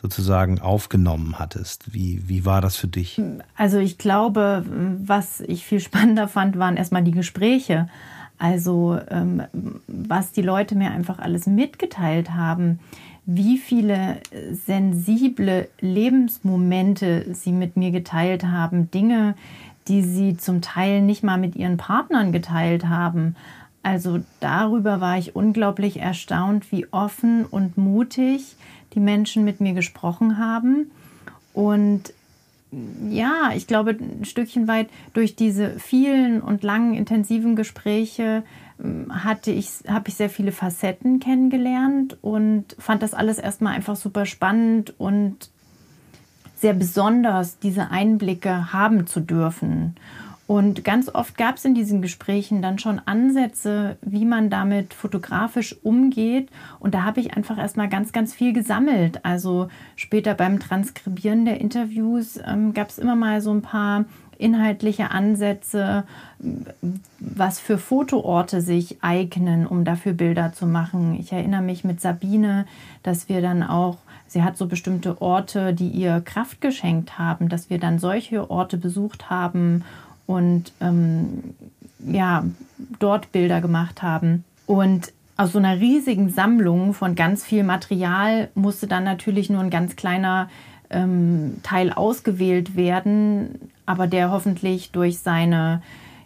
sozusagen 0.00 0.60
aufgenommen 0.60 1.40
hattest? 1.40 1.92
Wie, 1.92 2.28
wie 2.28 2.44
war 2.44 2.60
das 2.60 2.76
für 2.76 2.86
dich? 2.86 3.20
Also 3.56 3.78
ich 3.78 3.98
glaube, 3.98 4.64
was 5.04 5.40
ich 5.40 5.64
viel 5.64 5.80
spannender 5.80 6.28
fand, 6.28 6.56
waren 6.56 6.76
erstmal 6.76 7.02
die 7.02 7.10
Gespräche. 7.10 7.88
Also 8.38 9.00
ähm, 9.08 9.42
was 9.88 10.30
die 10.30 10.42
Leute 10.42 10.76
mir 10.76 10.92
einfach 10.92 11.18
alles 11.18 11.48
mitgeteilt 11.48 12.30
haben, 12.30 12.78
wie 13.26 13.58
viele 13.58 14.18
sensible 14.52 15.68
Lebensmomente 15.80 17.34
sie 17.34 17.52
mit 17.52 17.76
mir 17.76 17.90
geteilt 17.90 18.44
haben, 18.44 18.90
Dinge, 18.92 19.34
die 19.88 20.02
sie 20.02 20.36
zum 20.36 20.62
Teil 20.62 21.02
nicht 21.02 21.24
mal 21.24 21.36
mit 21.36 21.56
ihren 21.56 21.76
Partnern 21.76 22.32
geteilt 22.32 22.88
haben. 22.88 23.36
Also 23.82 24.20
darüber 24.40 25.00
war 25.00 25.18
ich 25.18 25.36
unglaublich 25.36 25.98
erstaunt, 25.98 26.70
wie 26.72 26.86
offen 26.92 27.44
und 27.44 27.76
mutig 27.76 28.56
die 28.94 29.00
Menschen 29.00 29.44
mit 29.44 29.60
mir 29.60 29.74
gesprochen 29.74 30.38
haben. 30.38 30.90
Und 31.52 32.12
ja, 33.08 33.50
ich 33.54 33.66
glaube, 33.66 33.90
ein 33.98 34.24
Stückchen 34.24 34.68
weit 34.68 34.88
durch 35.14 35.36
diese 35.36 35.78
vielen 35.78 36.40
und 36.40 36.62
langen, 36.62 36.94
intensiven 36.94 37.56
Gespräche 37.56 38.42
hatte 39.10 39.50
ich, 39.50 39.70
habe 39.88 40.08
ich 40.08 40.14
sehr 40.14 40.30
viele 40.30 40.52
Facetten 40.52 41.18
kennengelernt 41.20 42.18
und 42.20 42.76
fand 42.78 43.02
das 43.02 43.14
alles 43.14 43.38
erstmal 43.38 43.74
einfach 43.74 43.96
super 43.96 44.26
spannend 44.26 44.94
und 44.98 45.50
sehr 46.56 46.74
besonders, 46.74 47.58
diese 47.58 47.90
Einblicke 47.90 48.72
haben 48.72 49.06
zu 49.06 49.20
dürfen. 49.20 49.94
Und 50.46 50.84
ganz 50.84 51.08
oft 51.12 51.36
gab 51.36 51.56
es 51.56 51.64
in 51.64 51.74
diesen 51.74 52.02
Gesprächen 52.02 52.62
dann 52.62 52.78
schon 52.78 53.00
Ansätze, 53.04 53.96
wie 54.02 54.24
man 54.24 54.48
damit 54.48 54.94
fotografisch 54.94 55.74
umgeht. 55.82 56.50
Und 56.78 56.94
da 56.94 57.02
habe 57.02 57.20
ich 57.20 57.36
einfach 57.36 57.58
erstmal 57.58 57.88
ganz, 57.88 58.12
ganz 58.12 58.32
viel 58.32 58.52
gesammelt. 58.52 59.24
Also 59.24 59.68
später 59.96 60.34
beim 60.34 60.60
Transkribieren 60.60 61.44
der 61.46 61.60
Interviews 61.60 62.38
ähm, 62.46 62.74
gab 62.74 62.90
es 62.90 62.98
immer 62.98 63.16
mal 63.16 63.40
so 63.40 63.50
ein 63.50 63.62
paar 63.62 64.04
inhaltliche 64.38 65.10
Ansätze, 65.10 66.04
was 67.18 67.58
für 67.60 67.78
Fotoorte 67.78 68.60
sich 68.60 69.02
eignen, 69.02 69.66
um 69.66 69.84
dafür 69.84 70.12
Bilder 70.12 70.52
zu 70.52 70.66
machen. 70.66 71.16
Ich 71.18 71.32
erinnere 71.32 71.62
mich 71.62 71.84
mit 71.84 72.00
Sabine, 72.00 72.66
dass 73.02 73.28
wir 73.28 73.40
dann 73.40 73.62
auch 73.62 73.98
Sie 74.28 74.42
hat 74.42 74.56
so 74.56 74.66
bestimmte 74.66 75.22
Orte, 75.22 75.72
die 75.72 75.88
ihr 75.88 76.20
Kraft 76.20 76.60
geschenkt 76.60 77.18
haben, 77.18 77.48
dass 77.48 77.70
wir 77.70 77.78
dann 77.78 77.98
solche 77.98 78.50
Orte 78.50 78.76
besucht 78.76 79.30
haben 79.30 79.84
und 80.26 80.72
ähm, 80.80 81.54
ja, 82.04 82.44
dort 82.98 83.32
Bilder 83.32 83.60
gemacht 83.60 84.02
haben. 84.02 84.44
Und 84.66 85.12
aus 85.36 85.52
so 85.52 85.58
einer 85.58 85.78
riesigen 85.78 86.30
Sammlung 86.30 86.92
von 86.94 87.14
ganz 87.14 87.44
viel 87.44 87.62
Material 87.62 88.48
musste 88.54 88.86
dann 88.86 89.04
natürlich 89.04 89.50
nur 89.50 89.60
ein 89.60 89.70
ganz 89.70 89.94
kleiner 89.94 90.48
ähm, 90.90 91.58
Teil 91.62 91.92
ausgewählt 91.92 92.76
werden, 92.76 93.70
aber 93.86 94.06
der 94.06 94.30
hoffentlich 94.30 94.90
durch 94.90 95.18
seine 95.18 95.82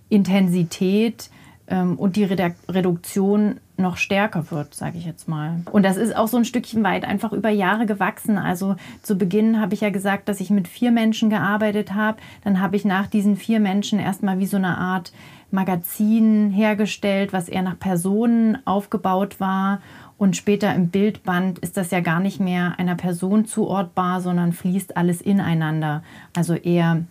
Intensität 0.08 1.30
ähm, 1.68 1.98
und 1.98 2.16
die 2.16 2.24
Reduktion 2.24 3.60
noch 3.76 3.96
stärker 3.96 4.50
wird, 4.50 4.74
sage 4.74 4.98
ich 4.98 5.06
jetzt 5.06 5.28
mal. 5.28 5.62
Und 5.70 5.84
das 5.84 5.96
ist 5.96 6.14
auch 6.14 6.28
so 6.28 6.36
ein 6.36 6.44
Stückchen 6.44 6.84
weit 6.84 7.04
einfach 7.04 7.32
über 7.32 7.48
Jahre 7.48 7.86
gewachsen. 7.86 8.36
Also 8.36 8.76
zu 9.02 9.16
Beginn 9.16 9.60
habe 9.60 9.74
ich 9.74 9.80
ja 9.80 9.90
gesagt, 9.90 10.28
dass 10.28 10.40
ich 10.40 10.50
mit 10.50 10.68
vier 10.68 10.90
Menschen 10.90 11.30
gearbeitet 11.30 11.94
habe. 11.94 12.18
Dann 12.44 12.60
habe 12.60 12.76
ich 12.76 12.84
nach 12.84 13.06
diesen 13.06 13.36
vier 13.36 13.60
Menschen 13.60 13.98
erstmal 13.98 14.38
wie 14.38 14.46
so 14.46 14.58
eine 14.58 14.76
Art 14.76 15.12
Magazin 15.50 16.50
hergestellt, 16.50 17.32
was 17.32 17.48
eher 17.48 17.62
nach 17.62 17.78
Personen 17.78 18.58
aufgebaut 18.66 19.40
war. 19.40 19.80
Und 20.20 20.36
später 20.36 20.74
im 20.74 20.90
Bildband 20.90 21.60
ist 21.60 21.78
das 21.78 21.90
ja 21.92 22.00
gar 22.00 22.20
nicht 22.20 22.40
mehr 22.40 22.74
einer 22.76 22.94
Person 22.94 23.46
zuordbar, 23.46 24.20
sondern 24.20 24.52
fließt 24.52 24.98
alles 24.98 25.22
ineinander. 25.22 26.04
Also 26.36 26.52
eher 26.52 27.06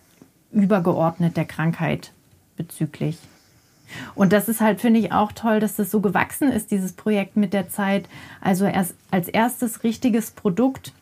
übergeordnet 0.52 1.36
der 1.36 1.44
Krankheit 1.44 2.12
bezüglich. 2.56 3.18
Und 4.14 4.32
das 4.32 4.48
ist 4.48 4.60
halt, 4.60 4.80
finde 4.80 5.00
ich, 5.00 5.10
auch 5.10 5.32
toll, 5.32 5.58
dass 5.58 5.74
das 5.74 5.90
so 5.90 6.00
gewachsen 6.00 6.52
ist, 6.52 6.70
dieses 6.70 6.92
Projekt 6.92 7.36
mit 7.36 7.52
der 7.52 7.68
Zeit. 7.68 8.08
Also 8.40 8.64
erst 8.64 8.94
als 9.10 9.26
erstes 9.26 9.82
richtiges 9.82 10.30
Produkt 10.30 10.92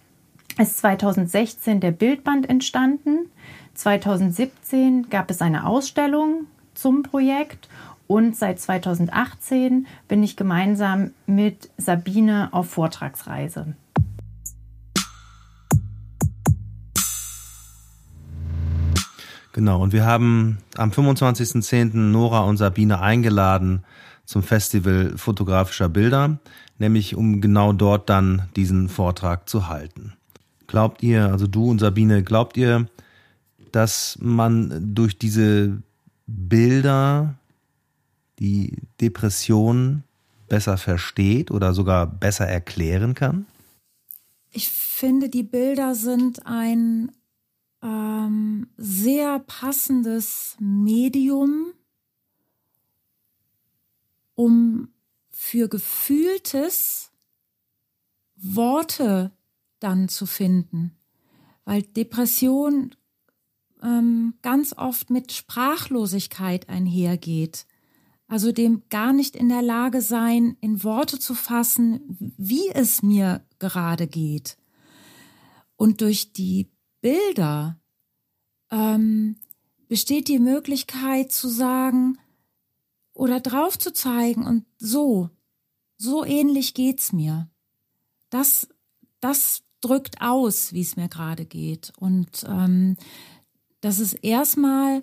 ist 0.56 0.78
2016 0.78 1.80
der 1.80 1.90
Bildband 1.90 2.48
entstanden. 2.48 3.26
2017 3.74 5.10
gab 5.10 5.30
es 5.30 5.42
eine 5.42 5.66
Ausstellung 5.66 6.46
zum 6.72 7.02
Projekt 7.02 7.68
und 8.08 8.34
seit 8.34 8.58
2018 8.58 9.86
bin 10.08 10.22
ich 10.24 10.36
gemeinsam 10.36 11.12
mit 11.26 11.70
Sabine 11.76 12.48
auf 12.52 12.68
Vortragsreise. 12.70 13.76
Genau, 19.52 19.82
und 19.82 19.92
wir 19.92 20.04
haben 20.06 20.58
am 20.76 20.90
25.10. 20.90 21.96
Nora 21.96 22.40
und 22.40 22.56
Sabine 22.56 23.00
eingeladen 23.00 23.84
zum 24.24 24.42
Festival 24.42 25.14
fotografischer 25.16 25.88
Bilder, 25.88 26.38
nämlich 26.78 27.14
um 27.16 27.40
genau 27.40 27.72
dort 27.72 28.08
dann 28.08 28.48
diesen 28.56 28.88
Vortrag 28.88 29.48
zu 29.48 29.68
halten. 29.68 30.14
Glaubt 30.66 31.02
ihr, 31.02 31.26
also 31.32 31.46
du 31.46 31.70
und 31.70 31.78
Sabine, 31.78 32.22
glaubt 32.22 32.56
ihr, 32.56 32.86
dass 33.72 34.18
man 34.20 34.94
durch 34.94 35.18
diese 35.18 35.82
Bilder 36.26 37.37
die 38.38 38.82
Depression 39.00 40.04
besser 40.48 40.78
versteht 40.78 41.50
oder 41.50 41.74
sogar 41.74 42.06
besser 42.06 42.46
erklären 42.46 43.14
kann? 43.14 43.46
Ich 44.50 44.70
finde, 44.70 45.28
die 45.28 45.42
Bilder 45.42 45.94
sind 45.94 46.46
ein 46.46 47.12
ähm, 47.82 48.68
sehr 48.76 49.38
passendes 49.40 50.56
Medium, 50.58 51.72
um 54.34 54.88
für 55.30 55.68
Gefühltes 55.68 57.10
Worte 58.36 59.32
dann 59.80 60.08
zu 60.08 60.26
finden, 60.26 60.96
weil 61.64 61.82
Depression 61.82 62.94
ähm, 63.82 64.34
ganz 64.42 64.72
oft 64.76 65.10
mit 65.10 65.32
Sprachlosigkeit 65.32 66.68
einhergeht. 66.68 67.66
Also 68.28 68.52
dem 68.52 68.82
gar 68.90 69.12
nicht 69.12 69.34
in 69.34 69.48
der 69.48 69.62
Lage 69.62 70.02
sein, 70.02 70.56
in 70.60 70.84
Worte 70.84 71.18
zu 71.18 71.34
fassen, 71.34 72.34
wie 72.36 72.68
es 72.68 73.02
mir 73.02 73.42
gerade 73.58 74.06
geht. 74.06 74.58
Und 75.76 76.02
durch 76.02 76.32
die 76.34 76.70
Bilder 77.00 77.80
ähm, 78.70 79.36
besteht 79.88 80.28
die 80.28 80.38
Möglichkeit 80.38 81.32
zu 81.32 81.48
sagen 81.48 82.18
oder 83.14 83.40
drauf 83.40 83.78
zu 83.78 83.92
zeigen 83.92 84.46
und 84.46 84.64
so, 84.78 85.30
so 85.96 86.24
ähnlich 86.24 86.74
geht's 86.74 87.12
mir. 87.12 87.48
Das, 88.28 88.68
das 89.20 89.62
drückt 89.80 90.20
aus, 90.20 90.72
wie 90.72 90.82
es 90.82 90.96
mir 90.96 91.08
gerade 91.08 91.46
geht. 91.46 91.92
Und 91.98 92.44
ähm, 92.46 92.96
das 93.80 93.98
ist 93.98 94.14
erstmal 94.14 95.02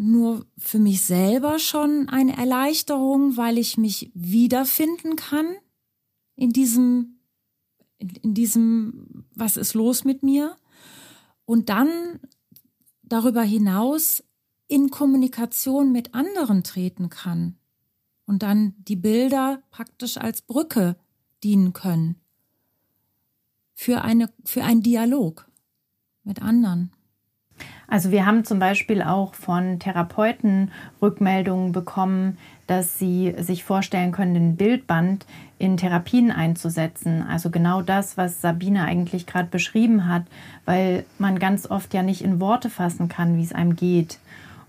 nur 0.00 0.46
für 0.56 0.78
mich 0.78 1.02
selber 1.02 1.58
schon 1.58 2.08
eine 2.08 2.34
Erleichterung, 2.34 3.36
weil 3.36 3.58
ich 3.58 3.76
mich 3.76 4.10
wiederfinden 4.14 5.14
kann 5.14 5.46
in 6.36 6.54
diesem, 6.54 7.20
in, 7.98 8.08
in 8.22 8.34
diesem, 8.34 9.26
was 9.34 9.58
ist 9.58 9.74
los 9.74 10.04
mit 10.04 10.22
mir? 10.22 10.56
Und 11.44 11.68
dann 11.68 12.18
darüber 13.02 13.42
hinaus 13.42 14.24
in 14.68 14.88
Kommunikation 14.88 15.92
mit 15.92 16.14
anderen 16.14 16.64
treten 16.64 17.10
kann 17.10 17.58
und 18.24 18.42
dann 18.42 18.74
die 18.78 18.96
Bilder 18.96 19.62
praktisch 19.70 20.16
als 20.16 20.40
Brücke 20.40 20.96
dienen 21.44 21.74
können 21.74 22.16
für 23.74 24.00
eine, 24.00 24.32
für 24.46 24.64
einen 24.64 24.82
Dialog 24.82 25.46
mit 26.22 26.40
anderen. 26.40 26.90
Also 27.90 28.12
wir 28.12 28.24
haben 28.24 28.44
zum 28.44 28.60
Beispiel 28.60 29.02
auch 29.02 29.34
von 29.34 29.80
Therapeuten 29.80 30.70
Rückmeldungen 31.02 31.72
bekommen, 31.72 32.38
dass 32.68 33.00
sie 33.00 33.34
sich 33.38 33.64
vorstellen 33.64 34.12
können, 34.12 34.32
den 34.32 34.56
Bildband 34.56 35.26
in 35.58 35.76
Therapien 35.76 36.30
einzusetzen. 36.30 37.26
Also 37.28 37.50
genau 37.50 37.82
das, 37.82 38.16
was 38.16 38.40
Sabine 38.40 38.84
eigentlich 38.84 39.26
gerade 39.26 39.48
beschrieben 39.48 40.06
hat, 40.06 40.22
weil 40.66 41.04
man 41.18 41.40
ganz 41.40 41.68
oft 41.68 41.92
ja 41.92 42.04
nicht 42.04 42.22
in 42.22 42.38
Worte 42.38 42.70
fassen 42.70 43.08
kann, 43.08 43.36
wie 43.36 43.42
es 43.42 43.52
einem 43.52 43.74
geht. 43.74 44.20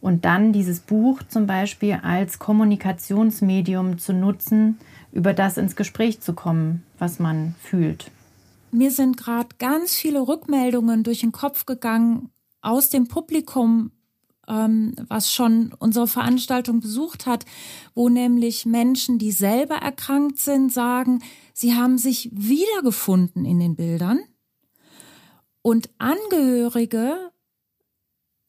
Und 0.02 0.26
dann 0.26 0.52
dieses 0.52 0.80
Buch 0.80 1.22
zum 1.28 1.46
Beispiel 1.46 2.00
als 2.02 2.40
Kommunikationsmedium 2.40 4.00
zu 4.00 4.14
nutzen, 4.14 4.80
über 5.12 5.34
das 5.34 5.58
ins 5.58 5.76
Gespräch 5.76 6.22
zu 6.22 6.34
kommen, 6.34 6.84
was 6.98 7.20
man 7.20 7.54
fühlt. 7.62 8.10
Mir 8.72 8.90
sind 8.90 9.18
gerade 9.18 9.50
ganz 9.60 9.94
viele 9.94 10.28
Rückmeldungen 10.28 11.04
durch 11.04 11.20
den 11.20 11.32
Kopf 11.32 11.68
gegangen 11.68 12.32
aus 12.62 12.90
dem 12.90 13.08
Publikum, 13.08 13.92
ähm, 14.48 14.96
was 15.08 15.34
schon 15.34 15.74
unsere 15.80 16.08
Veranstaltung 16.08 16.80
besucht 16.80 17.26
hat, 17.26 17.46
wo 17.94 18.10
nämlich 18.10 18.66
Menschen, 18.66 19.18
die 19.18 19.32
selber 19.32 19.76
erkrankt 19.76 20.40
sind, 20.40 20.72
sagen, 20.72 21.24
sie 21.54 21.76
haben 21.76 21.98
sich 21.98 22.30
wiedergefunden 22.34 23.46
in 23.46 23.60
den 23.60 23.76
Bildern. 23.76 24.20
Und 25.62 25.90
Angehörige 26.00 27.32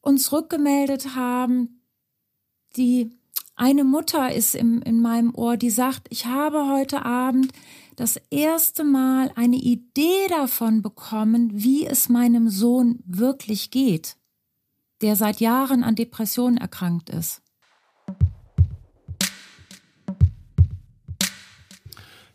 uns 0.01 0.31
rückgemeldet 0.31 1.15
haben, 1.15 1.81
die 2.75 3.11
eine 3.55 3.83
Mutter 3.83 4.33
ist 4.33 4.55
im, 4.55 4.81
in 4.81 4.99
meinem 4.99 5.33
Ohr, 5.35 5.57
die 5.57 5.69
sagt, 5.69 6.07
ich 6.09 6.25
habe 6.25 6.67
heute 6.67 7.05
Abend 7.05 7.51
das 7.95 8.19
erste 8.29 8.83
Mal 8.83 9.31
eine 9.35 9.55
Idee 9.57 10.27
davon 10.29 10.81
bekommen, 10.81 11.49
wie 11.53 11.85
es 11.85 12.09
meinem 12.09 12.49
Sohn 12.49 12.99
wirklich 13.05 13.69
geht, 13.71 14.17
der 15.01 15.15
seit 15.15 15.39
Jahren 15.39 15.83
an 15.83 15.95
Depressionen 15.95 16.57
erkrankt 16.57 17.09
ist. 17.09 17.41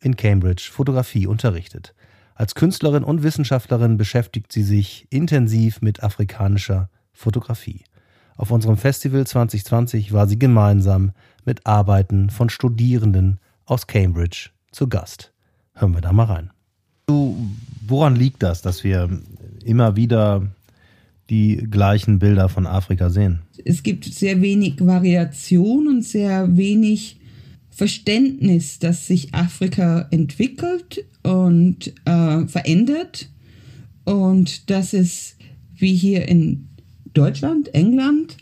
in 0.00 0.16
Cambridge 0.16 0.70
Fotografie 0.72 1.26
unterrichtet. 1.26 1.94
Als 2.34 2.54
Künstlerin 2.54 3.02
und 3.02 3.22
Wissenschaftlerin 3.22 3.96
beschäftigt 3.96 4.52
sie 4.52 4.62
sich 4.62 5.06
intensiv 5.10 5.80
mit 5.80 6.02
afrikanischer 6.02 6.88
Fotografie. 7.12 7.82
Auf 8.36 8.52
unserem 8.52 8.76
Festival 8.76 9.26
2020 9.26 10.12
war 10.12 10.28
sie 10.28 10.38
gemeinsam 10.38 11.10
mit 11.44 11.66
Arbeiten 11.66 12.30
von 12.30 12.48
Studierenden 12.48 13.40
aus 13.64 13.88
Cambridge 13.88 14.50
zu 14.70 14.88
Gast. 14.88 15.32
Hören 15.74 15.94
wir 15.94 16.00
da 16.00 16.12
mal 16.12 16.24
rein. 16.24 16.50
Woran 17.86 18.14
liegt 18.14 18.42
das, 18.42 18.62
dass 18.62 18.84
wir 18.84 19.08
immer 19.64 19.96
wieder 19.96 20.46
die 21.30 21.66
gleichen 21.70 22.18
Bilder 22.18 22.48
von 22.48 22.66
Afrika 22.66 23.10
sehen? 23.10 23.40
Es 23.64 23.82
gibt 23.82 24.04
sehr 24.04 24.40
wenig 24.40 24.74
Variation 24.80 25.88
und 25.88 26.02
sehr 26.04 26.56
wenig 26.56 27.20
Verständnis, 27.70 28.78
dass 28.78 29.06
sich 29.06 29.34
Afrika 29.34 30.08
entwickelt 30.10 31.04
und 31.22 31.92
äh, 32.06 32.46
verändert 32.46 33.28
und 34.04 34.70
dass 34.70 34.94
es 34.94 35.36
wie 35.76 35.94
hier 35.94 36.26
in 36.28 36.68
Deutschland, 37.14 37.74
England, 37.74 38.36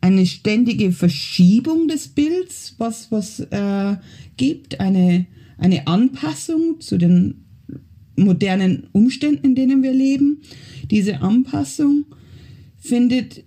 eine 0.00 0.26
ständige 0.26 0.92
Verschiebung 0.92 1.88
des 1.88 2.08
Bilds, 2.08 2.74
was 2.78 3.10
was 3.10 3.40
äh, 3.40 3.96
gibt, 4.36 4.80
eine 4.80 5.26
eine 5.58 5.86
Anpassung 5.86 6.80
zu 6.80 6.98
den 6.98 7.44
modernen 8.16 8.88
Umständen, 8.92 9.46
in 9.46 9.54
denen 9.54 9.82
wir 9.82 9.92
leben. 9.92 10.42
Diese 10.90 11.20
Anpassung 11.20 12.06
findet 12.82 13.44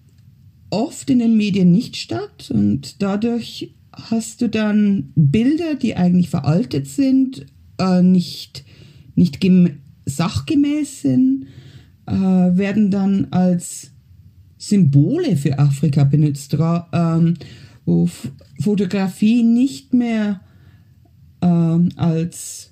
oft 0.69 1.09
in 1.09 1.19
den 1.19 1.35
Medien 1.35 1.71
nicht 1.71 1.97
statt 1.97 2.49
und 2.53 3.01
dadurch 3.01 3.75
hast 3.91 4.41
du 4.41 4.49
dann 4.49 5.11
Bilder, 5.15 5.75
die 5.75 5.95
eigentlich 5.95 6.29
veraltet 6.29 6.87
sind, 6.87 7.45
äh, 7.77 8.01
nicht, 8.01 8.63
nicht 9.15 9.45
sachgemäß 10.05 11.01
sind, 11.01 11.47
äh, 12.05 12.13
werden 12.13 12.91
dann 12.91 13.27
als 13.31 13.91
Symbole 14.57 15.35
für 15.35 15.59
Afrika 15.59 16.05
benutzt, 16.05 16.55
ähm, 16.93 17.35
wo 17.85 18.05
F 18.05 18.31
Fotografie 18.61 19.43
nicht 19.43 19.93
mehr 19.93 20.39
äh, 21.41 21.47
als 21.97 22.71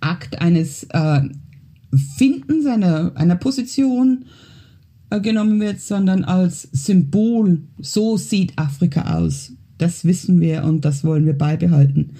Akt 0.00 0.40
eines 0.40 0.84
äh, 0.84 1.20
Findens 2.16 2.64
einer, 2.64 3.12
einer 3.14 3.36
Position 3.36 4.24
äh, 4.24 4.53
genommen 5.18 5.60
wird, 5.60 5.80
sondern 5.80 6.24
als 6.24 6.68
Symbol. 6.72 7.62
So 7.78 8.16
sieht 8.16 8.58
Afrika 8.58 9.16
aus. 9.18 9.52
Das 9.78 10.04
wissen 10.04 10.40
wir 10.40 10.64
und 10.64 10.84
das 10.84 11.04
wollen 11.04 11.26
wir 11.26 11.36
beibehalten. 11.36 12.10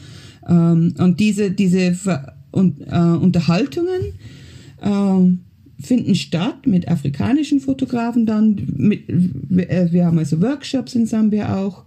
Ähm, 0.48 0.94
und 0.98 1.20
diese, 1.20 1.50
diese 1.50 1.94
Ver 1.94 2.34
und, 2.50 2.80
äh, 2.80 2.98
Unterhaltungen 2.98 4.12
äh, 4.80 5.82
finden 5.82 6.14
statt 6.14 6.66
mit 6.66 6.88
afrikanischen 6.88 7.60
Fotografen 7.60 8.26
dann. 8.26 8.60
Mit, 8.76 9.08
äh, 9.08 9.88
wir 9.90 10.06
haben 10.06 10.18
also 10.18 10.40
Workshops 10.40 10.94
in 10.94 11.06
Sambia 11.06 11.56
auch 11.56 11.84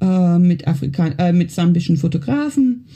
äh, 0.00 0.38
mit, 0.38 0.66
Afrikan 0.66 1.14
äh, 1.18 1.32
mit 1.32 1.50
sambischen 1.50 1.96
Fotografen. 1.96 2.86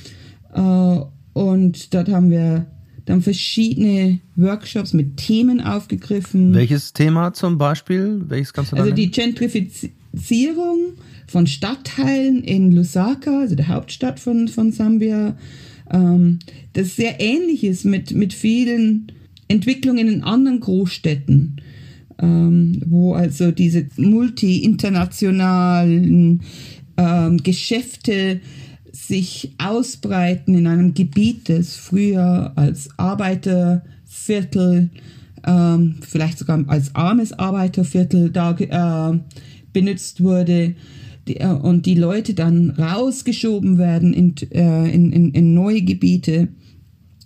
und 1.33 1.95
dort 1.95 2.11
haben 2.11 2.31
wir 2.31 2.67
dann 3.05 3.21
verschiedene 3.21 4.21
Workshops 4.37 4.93
mit 4.93 5.17
Themen 5.17 5.61
aufgegriffen. 5.61 6.55
Welches 6.55 6.93
Thema 6.93 7.33
zum 7.33 7.59
Beispiel? 7.59 8.23
Welches 8.29 8.53
kannst 8.53 8.73
du 8.73 8.77
Also 8.77 8.93
die 8.93 9.11
Gentrifizierung 9.11 10.93
von 11.27 11.47
Stadtteilen 11.47 12.45
in 12.45 12.73
Lusaka, 12.73 13.41
also 13.41 13.55
der 13.55 13.69
Hauptstadt 13.69 14.21
von, 14.21 14.49
von 14.49 14.71
Sambia, 14.71 15.37
ähm, 15.91 16.39
das 16.75 16.97
sehr 16.97 17.21
ähnlich 17.21 17.65
ist 17.65 17.85
mit, 17.85 18.13
mit 18.13 18.33
vielen 18.33 19.13
Entwicklungen 19.49 20.09
in 20.09 20.23
anderen 20.23 20.61
Großstädten, 20.61 21.61
ähm, 22.19 22.83
wo 22.87 23.15
also 23.15 23.51
diese 23.51 23.87
multi-internationalen 23.97 26.43
ähm, 26.97 27.39
Geschäfte 27.39 28.41
sich 28.93 29.55
ausbreiten 29.59 30.55
in 30.55 30.67
einem 30.67 30.95
Gebiet, 30.95 31.49
das 31.49 31.77
früher 31.77 32.53
als 32.57 32.91
Arbeiterviertel, 32.99 34.91
ähm, 35.45 35.97
vielleicht 36.03 36.39
sogar 36.39 36.63
als 36.69 36.95
armes 36.95 37.33
Arbeiterviertel 37.33 38.31
da 38.31 38.53
äh, 38.53 39.19
benutzt 39.73 40.23
wurde 40.23 40.75
die, 41.27 41.39
äh, 41.39 41.47
und 41.47 41.87
die 41.87 41.95
Leute 41.95 42.35
dann 42.35 42.71
rausgeschoben 42.71 43.79
werden 43.79 44.13
in, 44.13 44.35
äh, 44.51 44.89
in, 44.91 45.13
in, 45.13 45.33
in 45.33 45.55
neue 45.55 45.83
Gebiete. 45.83 46.49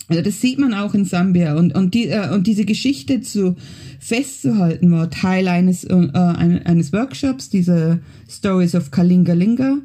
Also 0.09 0.23
das 0.23 0.41
sieht 0.41 0.61
man 0.61 0.73
auch 0.73 0.95
in 0.95 1.05
Sambia 1.05 1.57
und, 1.57 1.75
und, 1.75 1.95
die, 1.95 2.09
äh, 2.09 2.33
und 2.33 2.47
diese 2.47 2.65
Geschichte 2.65 3.21
zu 3.23 3.57
festzuhalten 3.99 4.91
war 4.93 5.11
Teil 5.11 5.49
eines, 5.49 5.83
äh, 5.83 5.95
eines 5.95 6.93
Workshops, 6.93 7.51
diese 7.51 8.01
Stories 8.29 8.75
of 8.77 8.93
Kalingalinga. 8.93 9.79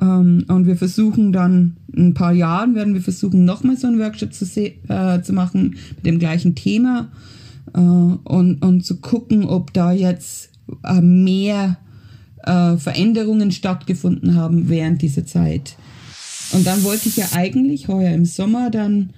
Ähm, 0.00 0.44
und 0.48 0.66
wir 0.66 0.76
versuchen 0.76 1.32
dann, 1.32 1.76
in 1.92 2.08
ein 2.08 2.14
paar 2.14 2.32
Jahren 2.32 2.74
werden 2.74 2.94
wir 2.94 3.00
versuchen, 3.00 3.44
nochmal 3.44 3.76
so 3.76 3.86
einen 3.86 3.98
Workshop 3.98 4.32
zu, 4.32 4.44
äh, 4.60 5.22
zu 5.22 5.32
machen 5.32 5.76
mit 5.96 6.06
dem 6.06 6.18
gleichen 6.18 6.54
Thema 6.54 7.08
äh, 7.74 7.80
und, 7.80 8.62
und 8.62 8.84
zu 8.84 9.00
gucken, 9.00 9.44
ob 9.44 9.72
da 9.72 9.92
jetzt 9.92 10.50
äh, 10.84 11.00
mehr 11.00 11.78
äh, 12.42 12.76
Veränderungen 12.76 13.50
stattgefunden 13.50 14.34
haben 14.34 14.68
während 14.68 15.02
dieser 15.02 15.26
Zeit. 15.26 15.76
Und 16.52 16.66
dann 16.66 16.84
wollte 16.84 17.08
ich 17.08 17.16
ja 17.16 17.26
eigentlich 17.32 17.88
heuer 17.88 18.12
im 18.12 18.24
Sommer 18.24 18.70
dann 18.70 19.10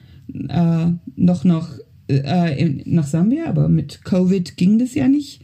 äh, 0.49 0.93
noch 1.17 1.45
nach 1.45 1.69
äh, 2.09 2.83
nach 2.85 3.07
Sambia, 3.07 3.47
aber 3.47 3.69
mit 3.69 4.05
Covid 4.05 4.57
ging 4.57 4.79
das 4.79 4.95
ja 4.95 5.09
nicht. 5.09 5.41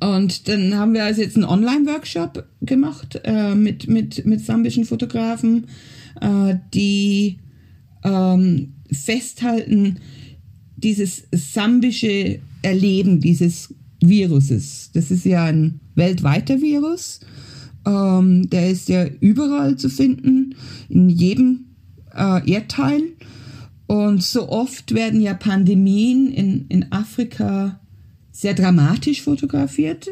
Und 0.00 0.48
dann 0.48 0.74
haben 0.74 0.94
wir 0.94 1.04
also 1.04 1.22
jetzt 1.22 1.36
einen 1.36 1.44
Online-Workshop 1.44 2.44
gemacht 2.60 3.20
äh, 3.24 3.54
mit, 3.54 3.88
mit, 3.88 4.26
mit 4.26 4.44
sambischen 4.44 4.84
Fotografen, 4.84 5.66
äh, 6.20 6.56
die 6.74 7.38
ähm, 8.04 8.74
festhalten, 8.90 9.98
dieses 10.76 11.24
sambische 11.32 12.40
Erleben 12.62 13.20
dieses 13.20 13.74
Viruses. 14.00 14.90
Das 14.94 15.10
ist 15.10 15.24
ja 15.24 15.44
ein 15.44 15.80
weltweiter 15.94 16.60
Virus. 16.60 17.20
Ähm, 17.86 18.48
der 18.50 18.70
ist 18.70 18.88
ja 18.88 19.06
überall 19.20 19.76
zu 19.76 19.88
finden, 19.88 20.54
in 20.88 21.08
jedem 21.08 21.66
äh, 22.14 22.50
Erdteil. 22.50 23.02
Und 23.88 24.22
so 24.22 24.50
oft 24.50 24.94
werden 24.94 25.22
ja 25.22 25.32
Pandemien 25.32 26.30
in, 26.30 26.66
in 26.68 26.92
Afrika 26.92 27.80
sehr 28.30 28.52
dramatisch 28.52 29.22
fotografiert. 29.22 30.08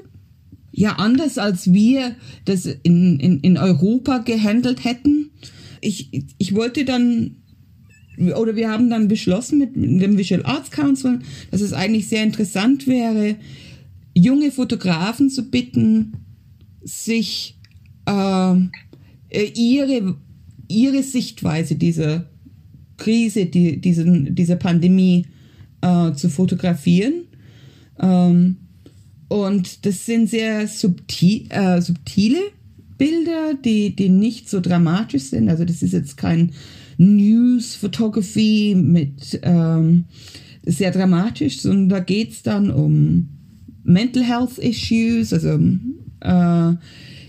Ja, 0.73 0.93
anders 0.93 1.37
als 1.37 1.75
wir 1.75 2.17
das 2.47 2.65
in, 2.65 3.21
in, 3.21 3.41
in 3.41 3.59
Europa 3.59 4.19
gehandelt 4.19 4.83
hätten. 4.85 5.31
Ich, 5.83 6.09
ich 6.39 6.55
wollte 6.55 6.87
dann, 6.87 7.37
oder 8.17 8.57
wir 8.57 8.71
haben 8.71 8.89
dann 8.89 9.09
beschlossen 9.09 9.59
mit 9.59 9.77
dem 9.77 10.17
Visual 10.17 10.47
Arts 10.47 10.71
Council, 10.71 11.19
dass 11.51 11.61
es 11.61 11.75
eigentlich 11.75 12.09
sehr 12.09 12.23
interessant 12.23 12.87
wäre, 12.87 13.37
junge 14.15 14.53
Fotografen 14.53 15.29
zu 15.29 15.51
bitten, 15.51 16.15
sich 16.83 17.59
äh, 18.07 18.55
ihre, 19.55 20.17
ihre 20.67 21.03
Sichtweise 21.03 21.75
dieser 21.75 22.31
Krise, 22.97 23.47
die, 23.47 23.81
diesen, 23.81 24.35
diese 24.35 24.57
Pandemie 24.57 25.27
äh, 25.81 26.13
zu 26.13 26.29
fotografieren. 26.29 27.25
Ähm, 28.01 28.57
und 29.29 29.85
das 29.85 30.07
sind 30.07 30.29
sehr 30.29 30.69
subtil, 30.69 31.47
äh, 31.51 31.81
subtile 31.81 32.39
Bilder, 32.99 33.55
die, 33.55 33.95
die 33.95 34.09
nicht 34.09 34.49
so 34.49 34.61
dramatisch 34.61 35.25
sind. 35.25 35.49
Also 35.49 35.65
das 35.65 35.83
ist 35.83 35.93
jetzt 35.93 36.17
kein 36.17 36.53
News 36.99 37.75
Photography 37.75 38.75
mit 38.77 39.39
ähm, 39.43 40.05
sehr 40.65 40.91
dramatisch, 40.91 41.61
sondern 41.61 41.89
da 41.89 42.01
geht 42.01 42.33
es 42.33 42.43
dann 42.43 42.71
um 42.71 43.29
Mental 43.85 44.25
Health 44.25 44.59
Issues, 44.59 45.33
also 45.33 45.59
äh, 46.21 46.75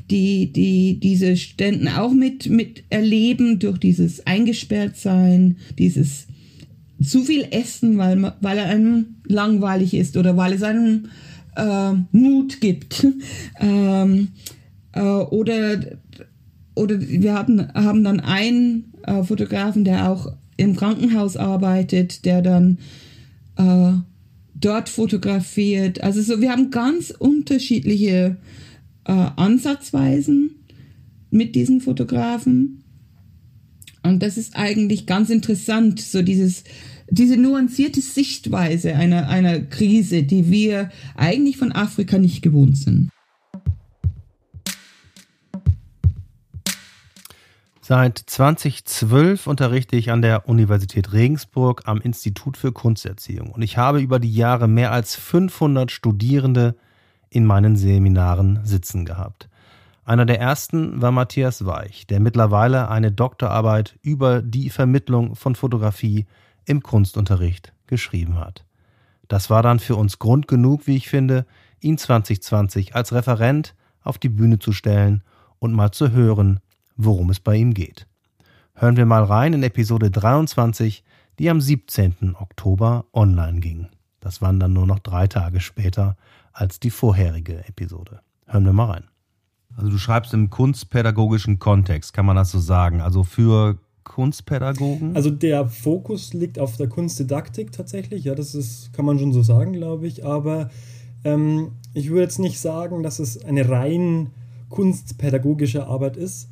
die, 0.09 0.51
die 0.51 0.99
diese 0.99 1.35
Ständen 1.35 1.87
auch 1.87 2.13
mit, 2.13 2.49
mit 2.49 2.83
erleben 2.89 3.59
durch 3.59 3.77
dieses 3.77 4.25
Eingesperrtsein, 4.25 5.57
dieses 5.77 6.27
zu 7.03 7.23
viel 7.23 7.47
Essen, 7.51 7.97
weil, 7.97 8.33
weil 8.41 8.57
er 8.57 8.65
einem 8.65 9.17
langweilig 9.25 9.93
ist 9.93 10.17
oder 10.17 10.35
weil 10.37 10.53
es 10.53 10.63
einem 10.63 11.09
äh, 11.55 11.93
Mut 12.11 12.61
gibt. 12.61 13.05
ähm, 13.59 14.29
äh, 14.93 15.01
oder, 15.01 15.79
oder 16.75 16.99
wir 16.99 17.33
haben, 17.33 17.67
haben 17.73 18.03
dann 18.03 18.19
einen 18.19 18.93
äh, 19.03 19.23
Fotografen, 19.23 19.83
der 19.83 20.09
auch 20.09 20.33
im 20.55 20.75
Krankenhaus 20.75 21.37
arbeitet, 21.37 22.25
der 22.25 22.41
dann 22.41 22.79
äh, 23.57 23.93
dort 24.55 24.89
fotografiert. 24.89 26.01
Also 26.01 26.21
so, 26.21 26.41
wir 26.41 26.51
haben 26.51 26.71
ganz 26.71 27.11
unterschiedliche 27.11 28.37
äh, 29.07 29.11
Ansatzweisen 29.35 30.63
mit 31.29 31.55
diesen 31.55 31.81
Fotografen. 31.81 32.83
Und 34.03 34.21
das 34.21 34.37
ist 34.37 34.55
eigentlich 34.55 35.05
ganz 35.05 35.29
interessant, 35.29 35.99
so 35.99 36.21
dieses, 36.21 36.63
diese 37.09 37.37
nuancierte 37.37 38.01
Sichtweise 38.01 38.95
einer, 38.95 39.27
einer 39.29 39.59
Krise, 39.59 40.23
die 40.23 40.51
wir 40.51 40.89
eigentlich 41.15 41.57
von 41.57 41.71
Afrika 41.71 42.17
nicht 42.17 42.41
gewohnt 42.41 42.77
sind. 42.77 43.09
Seit 47.81 48.17
2012 48.17 49.47
unterrichte 49.47 49.95
ich 49.95 50.11
an 50.11 50.21
der 50.21 50.49
Universität 50.49 51.13
Regensburg 51.13 51.83
am 51.85 52.01
Institut 52.01 52.57
für 52.57 52.73
Kunsterziehung 52.73 53.51
und 53.51 53.61
ich 53.61 53.77
habe 53.77 54.01
über 54.01 54.19
die 54.19 54.33
Jahre 54.33 54.67
mehr 54.67 54.91
als 54.91 55.15
500 55.15 55.89
Studierende 55.89 56.75
in 57.29 57.45
meinen 57.45 57.75
Seminaren 57.75 58.59
sitzen 58.63 59.05
gehabt. 59.05 59.49
Einer 60.05 60.25
der 60.25 60.39
ersten 60.39 61.01
war 61.01 61.11
Matthias 61.11 61.65
Weich, 61.65 62.07
der 62.07 62.19
mittlerweile 62.19 62.89
eine 62.89 63.11
Doktorarbeit 63.11 63.99
über 64.01 64.41
die 64.41 64.69
Vermittlung 64.69 65.35
von 65.35 65.55
Fotografie 65.55 66.25
im 66.65 66.81
Kunstunterricht 66.81 67.73
geschrieben 67.87 68.39
hat. 68.39 68.63
Das 69.27 69.49
war 69.49 69.63
dann 69.63 69.79
für 69.79 69.95
uns 69.95 70.19
Grund 70.19 70.47
genug, 70.47 70.87
wie 70.87 70.95
ich 70.95 71.09
finde, 71.09 71.45
ihn 71.81 71.97
2020 71.97 72.95
als 72.95 73.11
Referent 73.11 73.75
auf 74.01 74.17
die 74.17 74.29
Bühne 74.29 74.59
zu 74.59 74.71
stellen 74.71 75.23
und 75.59 75.73
mal 75.73 75.91
zu 75.91 76.11
hören, 76.11 76.61
worum 76.95 77.29
es 77.29 77.39
bei 77.39 77.55
ihm 77.55 77.73
geht. 77.73 78.07
Hören 78.75 78.95
wir 78.95 79.05
mal 79.05 79.23
rein 79.23 79.53
in 79.53 79.63
Episode 79.63 80.11
23, 80.11 81.03
die 81.39 81.49
am 81.49 81.59
17. 81.59 82.35
Oktober 82.39 83.05
online 83.13 83.59
ging. 83.59 83.89
Das 84.19 84.41
waren 84.41 84.59
dann 84.59 84.73
nur 84.73 84.87
noch 84.87 84.99
drei 84.99 85.27
Tage 85.27 85.59
später 85.59 86.17
als 86.51 86.79
die 86.79 86.89
vorherige 86.89 87.65
Episode. 87.67 88.21
Hören 88.45 88.65
wir 88.65 88.73
mal 88.73 88.91
rein. 88.91 89.03
Also 89.75 89.89
du 89.91 89.97
schreibst 89.97 90.33
im 90.33 90.49
kunstpädagogischen 90.49 91.59
Kontext, 91.59 92.13
kann 92.13 92.25
man 92.25 92.35
das 92.35 92.51
so 92.51 92.59
sagen? 92.59 93.01
Also 93.01 93.23
für 93.23 93.77
Kunstpädagogen? 94.03 95.15
Also 95.15 95.29
der 95.29 95.67
Fokus 95.67 96.33
liegt 96.33 96.57
auf 96.57 96.77
der 96.77 96.87
Kunstdidaktik 96.87 97.71
tatsächlich, 97.71 98.23
ja, 98.23 98.33
das 98.33 98.55
ist, 98.55 98.91
kann 98.93 99.05
man 99.05 99.19
schon 99.19 99.33
so 99.33 99.43
sagen, 99.43 99.73
glaube 99.73 100.07
ich. 100.07 100.25
Aber 100.25 100.69
ähm, 101.23 101.73
ich 101.93 102.09
würde 102.09 102.21
jetzt 102.21 102.39
nicht 102.39 102.59
sagen, 102.59 103.03
dass 103.03 103.19
es 103.19 103.43
eine 103.43 103.69
rein 103.69 104.31
kunstpädagogische 104.69 105.85
Arbeit 105.85 106.17
ist, 106.17 106.49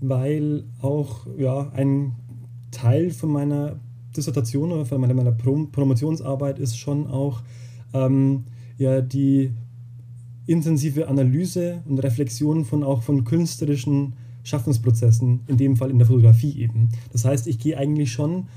weil 0.00 0.64
auch 0.80 1.26
ja, 1.36 1.70
ein 1.74 2.14
Teil 2.70 3.10
von 3.10 3.30
meiner 3.30 3.80
Dissertation 4.16 4.72
oder 4.72 4.84
von 4.84 5.00
meiner, 5.00 5.14
meiner 5.14 5.32
Prom 5.32 5.70
Promotionsarbeit 5.72 6.58
ist 6.58 6.76
schon 6.76 7.06
auch 7.06 7.42
ähm, 7.92 8.44
ja 8.78 9.00
die 9.00 9.52
intensive 10.46 11.08
Analyse 11.08 11.82
und 11.86 11.98
Reflexion 11.98 12.64
von 12.64 12.82
auch 12.82 13.02
von 13.02 13.24
künstlerischen 13.24 14.14
Schaffensprozessen, 14.42 15.40
in 15.46 15.56
dem 15.56 15.76
Fall 15.76 15.90
in 15.90 15.98
der 15.98 16.06
Fotografie 16.06 16.58
eben. 16.58 16.88
Das 17.12 17.24
heißt, 17.24 17.46
ich 17.46 17.58
gehe 17.58 17.78
eigentlich 17.78 18.12
schon 18.12 18.48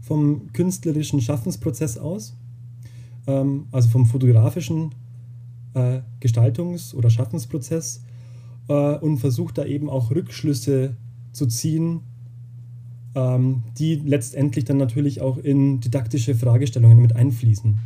vom 0.00 0.52
künstlerischen 0.52 1.20
Schaffensprozess 1.20 1.98
aus, 1.98 2.36
ähm, 3.26 3.66
also 3.72 3.88
vom 3.88 4.06
fotografischen 4.06 4.94
äh, 5.74 6.00
Gestaltungs- 6.20 6.94
oder 6.94 7.10
Schaffensprozess 7.10 8.02
äh, 8.68 8.96
und 8.98 9.18
versuche 9.18 9.52
da 9.52 9.64
eben 9.64 9.90
auch 9.90 10.10
Rückschlüsse 10.10 10.96
zu 11.32 11.46
ziehen, 11.46 12.00
die 13.14 14.02
letztendlich 14.04 14.64
dann 14.64 14.76
natürlich 14.76 15.20
auch 15.20 15.38
in 15.38 15.80
didaktische 15.80 16.34
Fragestellungen 16.34 17.00
mit 17.00 17.14
einfließen. 17.14 17.78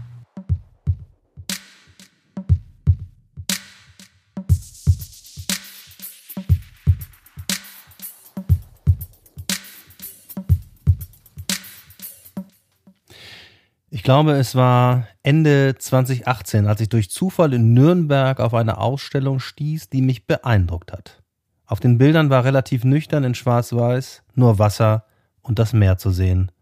glaube, 14.08 14.32
es 14.32 14.54
war 14.54 15.06
Ende 15.22 15.74
2018, 15.78 16.66
als 16.66 16.80
ich 16.80 16.88
durch 16.88 17.10
Zufall 17.10 17.52
in 17.52 17.74
Nürnberg 17.74 18.40
auf 18.40 18.54
eine 18.54 18.78
Ausstellung 18.78 19.38
stieß, 19.38 19.90
die 19.90 20.00
mich 20.00 20.26
beeindruckt 20.26 20.94
hat. 20.94 21.22
Auf 21.66 21.78
den 21.78 21.98
Bildern 21.98 22.30
war 22.30 22.42
relativ 22.42 22.84
nüchtern 22.84 23.22
in 23.22 23.34
Schwarz-Weiß 23.34 24.22
nur 24.34 24.58
Wasser 24.58 25.04
und 25.48 25.58
das 25.58 25.72
Meer 25.72 25.96
zu 25.96 26.10
sehen. 26.10 26.52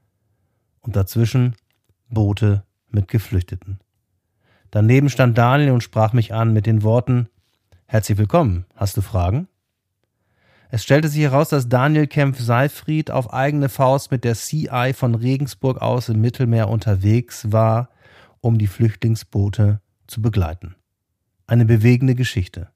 Und 0.81 0.97
dazwischen 0.97 1.57
Boote 2.09 2.63
mit 2.89 3.09
Geflüchteten. 3.09 3.81
Daneben 4.71 5.11
stand 5.11 5.37
Daniel 5.37 5.73
und 5.73 5.83
sprach 5.83 6.13
mich 6.13 6.33
an 6.33 6.53
mit 6.53 6.67
den 6.67 6.83
Worten 6.83 7.29
Herzlich 7.89 8.19
willkommen, 8.19 8.67
hast 8.75 8.97
du 8.97 9.01
Fragen? 9.01 9.49
Es 10.71 10.83
stellte 10.83 11.09
sich 11.09 11.23
heraus, 11.23 11.49
dass 11.49 11.69
Daniel 11.69 12.09
Kempf 12.09 12.41
Seifried 12.41 13.13
auf 13.13 13.33
eigene 13.33 13.69
Faust 13.69 14.11
mit 14.11 14.25
der 14.25 14.35
CI 14.35 14.93
von 14.95 15.15
Regensburg 15.15 15.81
aus 15.81 16.09
im 16.09 16.21
Mittelmeer 16.21 16.69
unterwegs 16.69 17.53
war, 17.53 17.91
um 18.41 18.59
die 18.59 18.67
Flüchtlingsboote 18.67 19.81
zu 20.09 20.21
begleiten. 20.21 20.75
Eine 21.47 21.65
bewegende 21.65 22.17
Geschichte. 22.17 22.71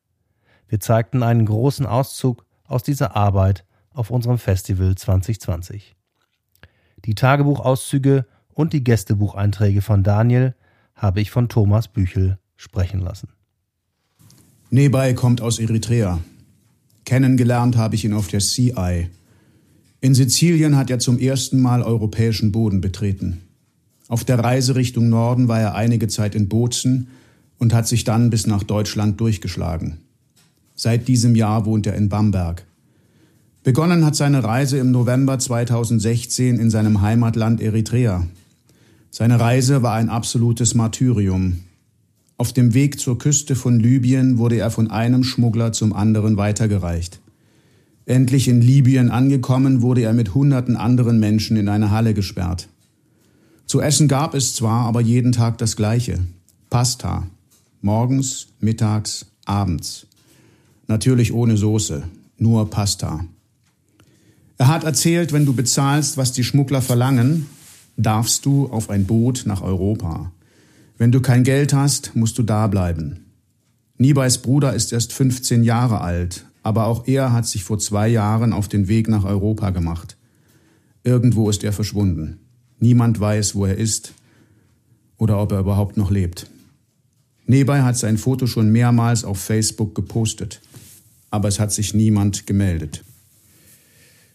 Wir 0.69 0.79
zeigten 0.79 1.25
einen 1.25 1.47
großen 1.47 1.87
Auszug 1.87 2.45
aus 2.65 2.85
dieser 2.85 3.17
Arbeit 3.17 3.65
auf 3.93 4.11
unserem 4.11 4.39
Festival 4.39 4.95
2020. 4.95 5.97
Die 7.05 7.15
Tagebuchauszüge 7.15 8.27
und 8.53 8.73
die 8.73 8.85
Gästebucheinträge 8.85 9.83
von 9.83 10.03
Daniel 10.03 10.55
habe 10.95 11.21
ich 11.21 11.31
von 11.31 11.49
Thomas 11.49 11.89
Büchel 11.89 12.39
sprechen 12.57 13.01
lassen. 13.01 13.29
Nebei 14.71 15.15
kommt 15.15 15.41
aus 15.41 15.59
Eritrea. 15.59 16.21
Kennengelernt 17.05 17.77
habe 17.77 17.95
ich 17.95 18.05
ihn 18.05 18.13
auf 18.13 18.29
der 18.29 18.41
CI. 18.41 19.09
In 20.01 20.15
Sizilien 20.15 20.77
hat 20.77 20.91
er 20.91 20.99
zum 20.99 21.19
ersten 21.19 21.61
Mal 21.61 21.83
europäischen 21.83 22.53
Boden 22.53 22.81
betreten. 22.81 23.41
Auf 24.09 24.25
der 24.25 24.39
Reise 24.39 24.75
Richtung 24.75 25.09
Norden 25.09 25.49
war 25.49 25.61
er 25.61 25.75
einige 25.75 26.09
Zeit 26.09 26.35
in 26.35 26.49
Bozen 26.49 27.09
und 27.59 27.75
hat 27.75 27.89
sich 27.89 28.05
dann 28.05 28.31
bis 28.31 28.47
nach 28.47 28.63
Deutschland 28.63 29.21
durchgeschlagen. 29.21 29.99
Seit 30.75 31.09
diesem 31.09 31.35
Jahr 31.35 31.67
wohnt 31.67 31.87
er 31.87 31.95
in 31.95 32.09
Bamberg. 32.09 32.65
Begonnen 33.63 34.07
hat 34.07 34.17
seine 34.17 34.43
Reise 34.43 34.79
im 34.79 34.91
November 34.91 35.39
2016 35.39 36.59
in 36.59 36.71
seinem 36.71 37.03
Heimatland 37.03 37.61
Eritrea. 37.61 38.27
Seine 39.11 39.39
Reise 39.39 39.83
war 39.83 39.95
ein 39.95 40.09
absolutes 40.09 40.75
Martyrium. 40.75 41.59
Auf 42.39 42.55
dem 42.55 42.73
Weg 42.73 42.99
zur 42.99 43.19
Küste 43.19 43.55
von 43.55 43.79
Libyen 43.79 44.39
wurde 44.39 44.57
er 44.57 44.71
von 44.71 44.91
einem 44.91 45.25
Schmuggler 45.25 45.73
zum 45.73 45.93
anderen 45.93 46.39
weitergereicht. 46.39 47.21
Endlich 48.07 48.49
in 48.49 48.63
Libyen 48.63 49.11
angekommen, 49.11 49.83
wurde 49.83 50.03
er 50.03 50.15
mit 50.15 50.35
hunderten 50.35 50.77
anderen 50.77 51.21
Menschen 51.21 51.59
in 51.59 51.69
eine 51.69 51.91
Halle 51.91 52.15
gesperrt. 52.15 52.69
Zu 53.67 53.83
essen 53.83 54.09
gab 54.09 54.35
es 54.35 54.55
zwar, 54.55 54.87
aber 54.87 55.03
jeden 55.03 55.33
Tag 55.33 55.59
das 55.59 55.77
gleiche. 55.77 56.19
Pasta. 56.71 57.27
Morgens, 57.83 58.47
mittags, 58.59 59.27
abends. 59.45 60.07
Natürlich 60.87 61.35
ohne 61.35 61.59
Soße, 61.59 62.05
nur 62.39 62.71
Pasta. 62.71 63.27
Er 64.61 64.69
hat 64.69 64.85
erzählt, 64.85 65.33
wenn 65.33 65.47
du 65.47 65.55
bezahlst, 65.55 66.19
was 66.19 66.33
die 66.33 66.45
Schmuggler 66.45 66.83
verlangen, 66.83 67.47
darfst 67.97 68.45
du 68.45 68.69
auf 68.69 68.91
ein 68.91 69.07
Boot 69.07 69.45
nach 69.47 69.63
Europa. 69.63 70.33
Wenn 70.99 71.11
du 71.11 71.23
kein 71.23 71.45
Geld 71.45 71.73
hast, 71.73 72.15
musst 72.15 72.37
du 72.37 72.43
da 72.43 72.67
bleiben. 72.67 73.25
Nibais 73.97 74.37
Bruder 74.37 74.75
ist 74.75 74.93
erst 74.93 75.15
15 75.15 75.65
Jahre 75.65 76.03
alt, 76.03 76.45
aber 76.63 76.85
auch 76.89 77.07
er 77.07 77.33
hat 77.33 77.47
sich 77.47 77.65
vor 77.65 77.79
zwei 77.79 78.09
Jahren 78.09 78.53
auf 78.53 78.69
den 78.69 78.87
Weg 78.87 79.09
nach 79.09 79.25
Europa 79.25 79.71
gemacht. 79.71 80.19
Irgendwo 81.05 81.49
ist 81.49 81.65
er 81.65 81.73
verschwunden. 81.73 82.37
Niemand 82.81 83.19
weiß, 83.19 83.55
wo 83.55 83.65
er 83.65 83.79
ist 83.79 84.13
oder 85.17 85.41
ob 85.41 85.53
er 85.53 85.61
überhaupt 85.61 85.97
noch 85.97 86.11
lebt. 86.11 86.51
Nebai 87.47 87.81
hat 87.81 87.97
sein 87.97 88.19
Foto 88.19 88.47
schon 88.47 88.71
mehrmals 88.71 89.25
auf 89.25 89.41
Facebook 89.41 89.95
gepostet 89.95 90.61
aber 91.31 91.49
es 91.49 91.61
hat 91.61 91.73
sich 91.73 91.95
niemand 91.95 92.47
gemeldet. 92.47 93.05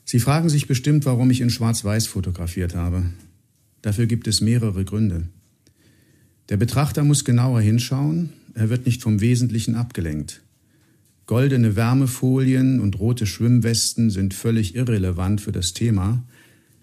Sie 0.05 0.19
fragen 0.19 0.49
sich 0.49 0.67
bestimmt, 0.67 1.05
warum 1.05 1.31
ich 1.31 1.41
in 1.41 1.49
Schwarz-Weiß 1.49 2.05
fotografiert 2.05 2.75
habe. 2.75 3.03
Dafür 3.81 4.05
gibt 4.05 4.27
es 4.27 4.39
mehrere 4.39 4.85
Gründe. 4.85 5.27
Der 6.49 6.57
Betrachter 6.57 7.03
muss 7.03 7.25
genauer 7.25 7.59
hinschauen, 7.59 8.29
er 8.53 8.69
wird 8.69 8.85
nicht 8.85 9.01
vom 9.01 9.19
Wesentlichen 9.19 9.75
abgelenkt. 9.75 10.41
Goldene 11.25 11.75
Wärmefolien 11.75 12.79
und 12.79 12.99
rote 12.99 13.25
Schwimmwesten 13.25 14.11
sind 14.11 14.35
völlig 14.35 14.75
irrelevant 14.75 15.41
für 15.41 15.51
das 15.51 15.73
Thema, 15.73 16.23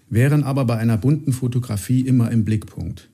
wären 0.09 0.43
aber 0.43 0.65
bei 0.65 0.77
einer 0.77 0.97
bunten 0.97 1.31
Fotografie 1.31 2.01
immer 2.01 2.29
im 2.29 2.43
Blickpunkt. 2.43 3.09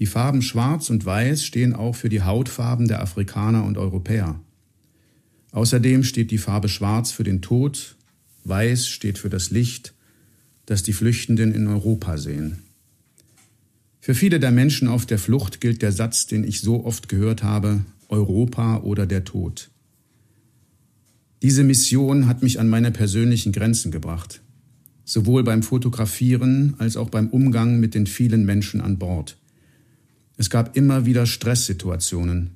Die 0.00 0.06
Farben 0.06 0.42
Schwarz 0.42 0.90
und 0.90 1.06
Weiß 1.06 1.44
stehen 1.44 1.72
auch 1.72 1.94
für 1.94 2.08
die 2.08 2.22
Hautfarben 2.22 2.88
der 2.88 3.00
Afrikaner 3.00 3.64
und 3.64 3.78
Europäer. 3.78 4.40
Außerdem 5.52 6.02
steht 6.02 6.32
die 6.32 6.38
Farbe 6.38 6.68
Schwarz 6.68 7.12
für 7.12 7.24
den 7.24 7.42
Tod, 7.42 7.96
Weiß 8.50 8.88
steht 8.88 9.16
für 9.16 9.30
das 9.30 9.50
Licht, 9.50 9.94
das 10.66 10.82
die 10.82 10.92
Flüchtenden 10.92 11.54
in 11.54 11.66
Europa 11.66 12.18
sehen. 12.18 12.58
Für 14.00 14.14
viele 14.14 14.40
der 14.40 14.50
Menschen 14.50 14.88
auf 14.88 15.06
der 15.06 15.18
Flucht 15.18 15.60
gilt 15.60 15.80
der 15.80 15.92
Satz, 15.92 16.26
den 16.26 16.44
ich 16.44 16.60
so 16.60 16.84
oft 16.84 17.08
gehört 17.08 17.42
habe, 17.42 17.84
Europa 18.08 18.78
oder 18.78 19.06
der 19.06 19.24
Tod. 19.24 19.70
Diese 21.42 21.64
Mission 21.64 22.26
hat 22.26 22.42
mich 22.42 22.60
an 22.60 22.68
meine 22.68 22.90
persönlichen 22.90 23.52
Grenzen 23.52 23.90
gebracht, 23.90 24.42
sowohl 25.04 25.44
beim 25.44 25.62
Fotografieren 25.62 26.74
als 26.78 26.96
auch 26.96 27.08
beim 27.08 27.28
Umgang 27.28 27.80
mit 27.80 27.94
den 27.94 28.06
vielen 28.06 28.44
Menschen 28.44 28.80
an 28.80 28.98
Bord. 28.98 29.38
Es 30.36 30.50
gab 30.50 30.76
immer 30.76 31.06
wieder 31.06 31.24
Stresssituationen, 31.24 32.50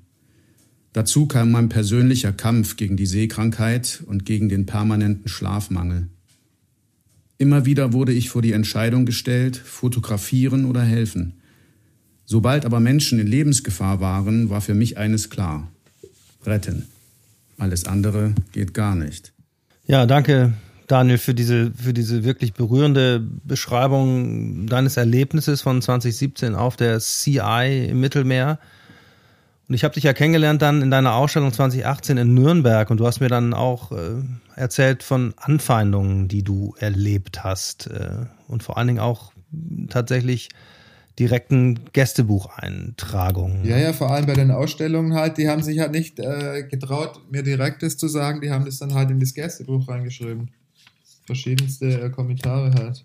Dazu 0.94 1.26
kam 1.26 1.50
mein 1.50 1.68
persönlicher 1.68 2.32
Kampf 2.32 2.76
gegen 2.76 2.96
die 2.96 3.06
Seekrankheit 3.06 4.04
und 4.06 4.24
gegen 4.24 4.48
den 4.48 4.64
permanenten 4.64 5.28
Schlafmangel. 5.28 6.06
Immer 7.36 7.66
wieder 7.66 7.92
wurde 7.92 8.12
ich 8.12 8.30
vor 8.30 8.42
die 8.42 8.52
Entscheidung 8.52 9.04
gestellt, 9.04 9.56
fotografieren 9.56 10.64
oder 10.66 10.82
helfen. 10.82 11.34
Sobald 12.26 12.64
aber 12.64 12.78
Menschen 12.78 13.18
in 13.18 13.26
Lebensgefahr 13.26 14.00
waren, 14.00 14.50
war 14.50 14.60
für 14.60 14.74
mich 14.74 14.96
eines 14.96 15.30
klar. 15.30 15.68
Retten. 16.46 16.86
Alles 17.58 17.86
andere 17.86 18.32
geht 18.52 18.72
gar 18.72 18.94
nicht. 18.94 19.32
Ja, 19.88 20.06
danke, 20.06 20.52
Daniel, 20.86 21.18
für 21.18 21.34
diese, 21.34 21.72
für 21.72 21.92
diese 21.92 22.22
wirklich 22.22 22.52
berührende 22.52 23.20
Beschreibung 23.42 24.68
deines 24.68 24.96
Erlebnisses 24.96 25.60
von 25.60 25.82
2017 25.82 26.54
auf 26.54 26.76
der 26.76 27.00
CI 27.00 27.88
im 27.90 27.98
Mittelmeer. 27.98 28.60
Und 29.68 29.74
ich 29.74 29.84
habe 29.84 29.94
dich 29.94 30.04
ja 30.04 30.12
kennengelernt 30.12 30.60
dann 30.60 30.82
in 30.82 30.90
deiner 30.90 31.14
Ausstellung 31.14 31.52
2018 31.52 32.18
in 32.18 32.34
Nürnberg 32.34 32.90
und 32.90 32.98
du 32.98 33.06
hast 33.06 33.20
mir 33.20 33.28
dann 33.28 33.54
auch 33.54 33.92
äh, 33.92 34.22
erzählt 34.56 35.02
von 35.02 35.32
Anfeindungen, 35.36 36.28
die 36.28 36.42
du 36.42 36.74
erlebt 36.78 37.44
hast 37.44 37.86
äh, 37.86 38.26
und 38.46 38.62
vor 38.62 38.76
allen 38.76 38.88
Dingen 38.88 39.00
auch 39.00 39.32
tatsächlich 39.88 40.50
direkten 41.18 41.80
Gästebucheintragungen. 41.92 43.64
Ja, 43.64 43.78
ja, 43.78 43.92
vor 43.92 44.10
allem 44.10 44.26
bei 44.26 44.34
den 44.34 44.50
Ausstellungen 44.50 45.14
halt, 45.14 45.38
die 45.38 45.48
haben 45.48 45.62
sich 45.62 45.78
halt 45.78 45.92
nicht 45.92 46.18
äh, 46.18 46.64
getraut, 46.64 47.20
mir 47.30 47.42
direktes 47.42 47.96
zu 47.96 48.08
sagen, 48.08 48.40
die 48.40 48.50
haben 48.50 48.64
das 48.64 48.78
dann 48.78 48.94
halt 48.94 49.10
in 49.10 49.20
das 49.20 49.32
Gästebuch 49.32 49.88
reingeschrieben. 49.88 50.50
Verschiedenste 51.24 52.00
äh, 52.00 52.10
Kommentare 52.10 52.72
halt. 52.74 53.04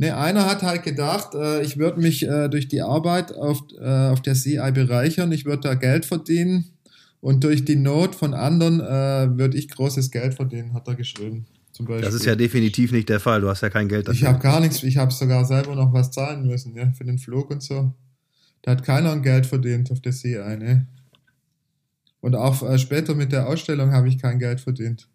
Ne, 0.00 0.16
einer 0.16 0.46
hat 0.46 0.62
halt 0.62 0.82
gedacht, 0.82 1.34
äh, 1.34 1.60
ich 1.60 1.76
würde 1.76 2.00
mich 2.00 2.26
äh, 2.26 2.48
durch 2.48 2.68
die 2.68 2.80
Arbeit 2.80 3.34
auf, 3.34 3.62
äh, 3.78 4.08
auf 4.08 4.22
der 4.22 4.32
CI 4.32 4.72
bereichern, 4.72 5.30
ich 5.30 5.44
würde 5.44 5.60
da 5.60 5.74
Geld 5.74 6.06
verdienen 6.06 6.64
und 7.20 7.44
durch 7.44 7.66
die 7.66 7.76
Not 7.76 8.14
von 8.14 8.32
anderen 8.32 8.80
äh, 8.80 9.36
würde 9.36 9.58
ich 9.58 9.68
großes 9.68 10.10
Geld 10.10 10.32
verdienen, 10.32 10.72
hat 10.72 10.88
er 10.88 10.94
geschrieben. 10.94 11.44
Zum 11.72 11.84
Beispiel. 11.84 12.06
Das 12.06 12.14
ist 12.14 12.24
ja 12.24 12.34
definitiv 12.34 12.92
nicht 12.92 13.10
der 13.10 13.20
Fall, 13.20 13.42
du 13.42 13.50
hast 13.50 13.60
ja 13.60 13.68
kein 13.68 13.88
Geld 13.88 14.08
dafür. 14.08 14.18
Ich 14.18 14.24
habe 14.24 14.38
gar 14.38 14.60
nichts, 14.60 14.82
ich 14.82 14.96
habe 14.96 15.12
sogar 15.12 15.44
selber 15.44 15.74
noch 15.74 15.92
was 15.92 16.10
zahlen 16.10 16.46
müssen, 16.46 16.74
ja, 16.74 16.90
für 16.92 17.04
den 17.04 17.18
Flug 17.18 17.50
und 17.50 17.62
so. 17.62 17.92
Da 18.62 18.70
hat 18.70 18.82
keiner 18.82 19.12
ein 19.12 19.20
Geld 19.20 19.44
verdient 19.44 19.90
auf 19.90 20.00
der 20.00 20.12
CI, 20.12 20.56
ne? 20.56 20.86
Und 22.22 22.36
auch 22.36 22.62
äh, 22.62 22.78
später 22.78 23.14
mit 23.14 23.32
der 23.32 23.46
Ausstellung 23.46 23.92
habe 23.92 24.08
ich 24.08 24.16
kein 24.16 24.38
Geld 24.38 24.62
verdient. 24.62 25.10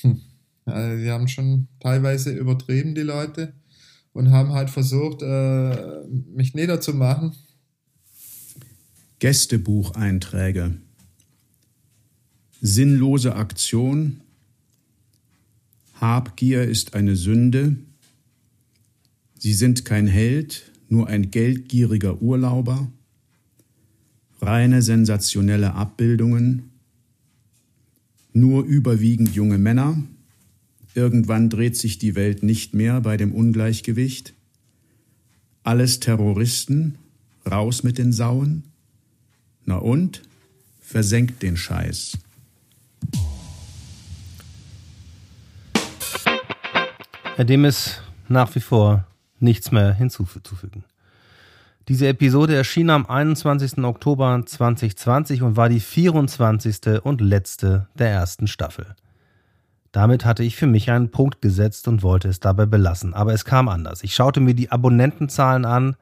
Hm. 0.00 0.20
Also 0.64 1.02
die 1.02 1.10
haben 1.10 1.28
schon 1.28 1.68
teilweise 1.80 2.32
übertrieben, 2.32 2.94
die 2.94 3.02
Leute, 3.02 3.54
und 4.12 4.30
haben 4.30 4.52
halt 4.52 4.70
versucht, 4.70 5.22
äh, 5.22 6.06
mich 6.08 6.54
niederzumachen. 6.54 7.32
Gästebucheinträge. 9.18 10.76
Sinnlose 12.60 13.36
Aktion. 13.36 14.22
Habgier 15.94 16.64
ist 16.64 16.94
eine 16.94 17.16
Sünde. 17.16 17.76
Sie 19.38 19.54
sind 19.54 19.84
kein 19.84 20.06
Held, 20.06 20.70
nur 20.88 21.06
ein 21.06 21.30
geldgieriger 21.30 22.20
Urlauber. 22.20 22.90
Reine 24.40 24.82
sensationelle 24.82 25.74
Abbildungen. 25.74 26.70
Nur 28.32 28.64
überwiegend 28.64 29.34
junge 29.34 29.58
Männer 29.58 30.02
Irgendwann 30.94 31.48
dreht 31.48 31.76
sich 31.76 31.98
die 31.98 32.16
Welt 32.16 32.42
nicht 32.42 32.74
mehr 32.74 33.00
bei 33.00 33.16
dem 33.16 33.32
Ungleichgewicht. 33.32 34.34
Alles 35.62 36.00
Terroristen, 36.00 36.96
raus 37.48 37.82
mit 37.82 37.98
den 37.98 38.12
Sauen. 38.12 38.64
Na 39.64 39.76
und? 39.76 40.22
Versenkt 40.80 41.42
den 41.42 41.56
Scheiß. 41.56 42.18
Ja, 47.38 47.44
dem 47.44 47.64
ist 47.64 48.02
nach 48.28 48.54
wie 48.54 48.60
vor 48.60 49.06
nichts 49.38 49.70
mehr 49.70 49.94
hinzuzufügen. 49.94 50.84
Diese 51.88 52.06
Episode 52.06 52.54
erschien 52.54 52.90
am 52.90 53.06
21. 53.06 53.78
Oktober 53.78 54.42
2020 54.44 55.42
und 55.42 55.56
war 55.56 55.68
die 55.68 55.80
24. 55.80 57.02
und 57.02 57.20
letzte 57.20 57.88
der 57.94 58.10
ersten 58.10 58.46
Staffel. 58.46 58.94
Damit 59.92 60.24
hatte 60.24 60.44
ich 60.44 60.56
für 60.56 60.66
mich 60.66 60.90
einen 60.90 61.10
Punkt 61.10 61.42
gesetzt 61.42 61.88
und 61.88 62.02
wollte 62.02 62.28
es 62.28 62.38
dabei 62.38 62.66
belassen, 62.66 63.12
aber 63.12 63.32
es 63.32 63.44
kam 63.44 63.68
anders. 63.68 64.04
Ich 64.04 64.14
schaute 64.14 64.40
mir 64.40 64.54
die 64.54 64.70
Abonnentenzahlen 64.70 65.64
an, 65.64 65.96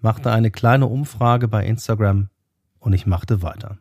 machte 0.00 0.32
eine 0.32 0.50
kleine 0.50 0.86
Umfrage 0.86 1.46
bei 1.46 1.64
Instagram 1.66 2.28
und 2.78 2.92
ich 2.94 3.06
machte 3.06 3.42
weiter. 3.42 3.78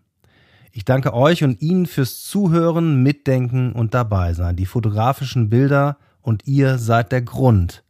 Ich 0.74 0.86
danke 0.86 1.14
euch 1.14 1.44
und 1.44 1.62
Ihnen 1.62 1.86
fürs 1.86 2.24
Zuhören, 2.24 3.04
Mitdenken 3.04 3.74
und 3.74 3.94
dabei 3.94 4.34
sein. 4.34 4.56
Die 4.56 4.66
fotografischen 4.66 5.50
Bilder 5.50 5.98
und 6.22 6.48
ihr 6.48 6.78
seid 6.78 7.12
der 7.12 7.22
Grund, 7.22 7.84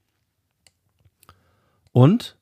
Und 1.91 2.37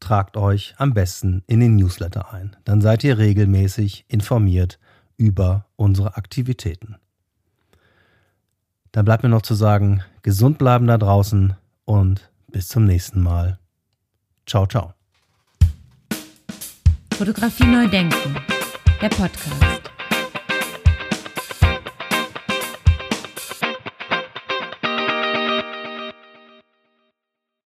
tragt 0.00 0.36
euch 0.36 0.74
am 0.78 0.94
besten 0.94 1.44
in 1.46 1.60
den 1.60 1.76
Newsletter 1.76 2.32
ein. 2.32 2.56
Dann 2.64 2.80
seid 2.80 3.04
ihr 3.04 3.18
regelmäßig 3.18 4.06
informiert 4.08 4.80
über 5.16 5.66
unsere 5.76 6.16
Aktivitäten. 6.16 6.96
Dann 8.92 9.04
bleibt 9.04 9.22
mir 9.22 9.28
noch 9.28 9.42
zu 9.42 9.54
sagen, 9.54 10.02
gesund 10.22 10.58
bleiben 10.58 10.86
da 10.86 10.96
draußen 10.96 11.54
und 11.84 12.30
bis 12.50 12.68
zum 12.68 12.84
nächsten 12.84 13.20
Mal. 13.20 13.58
Ciao, 14.46 14.66
ciao. 14.66 14.94
Fotografie 17.14 17.66
neu 17.66 17.88
denken. 17.88 18.36
Der 19.02 19.08
Podcast. 19.08 19.77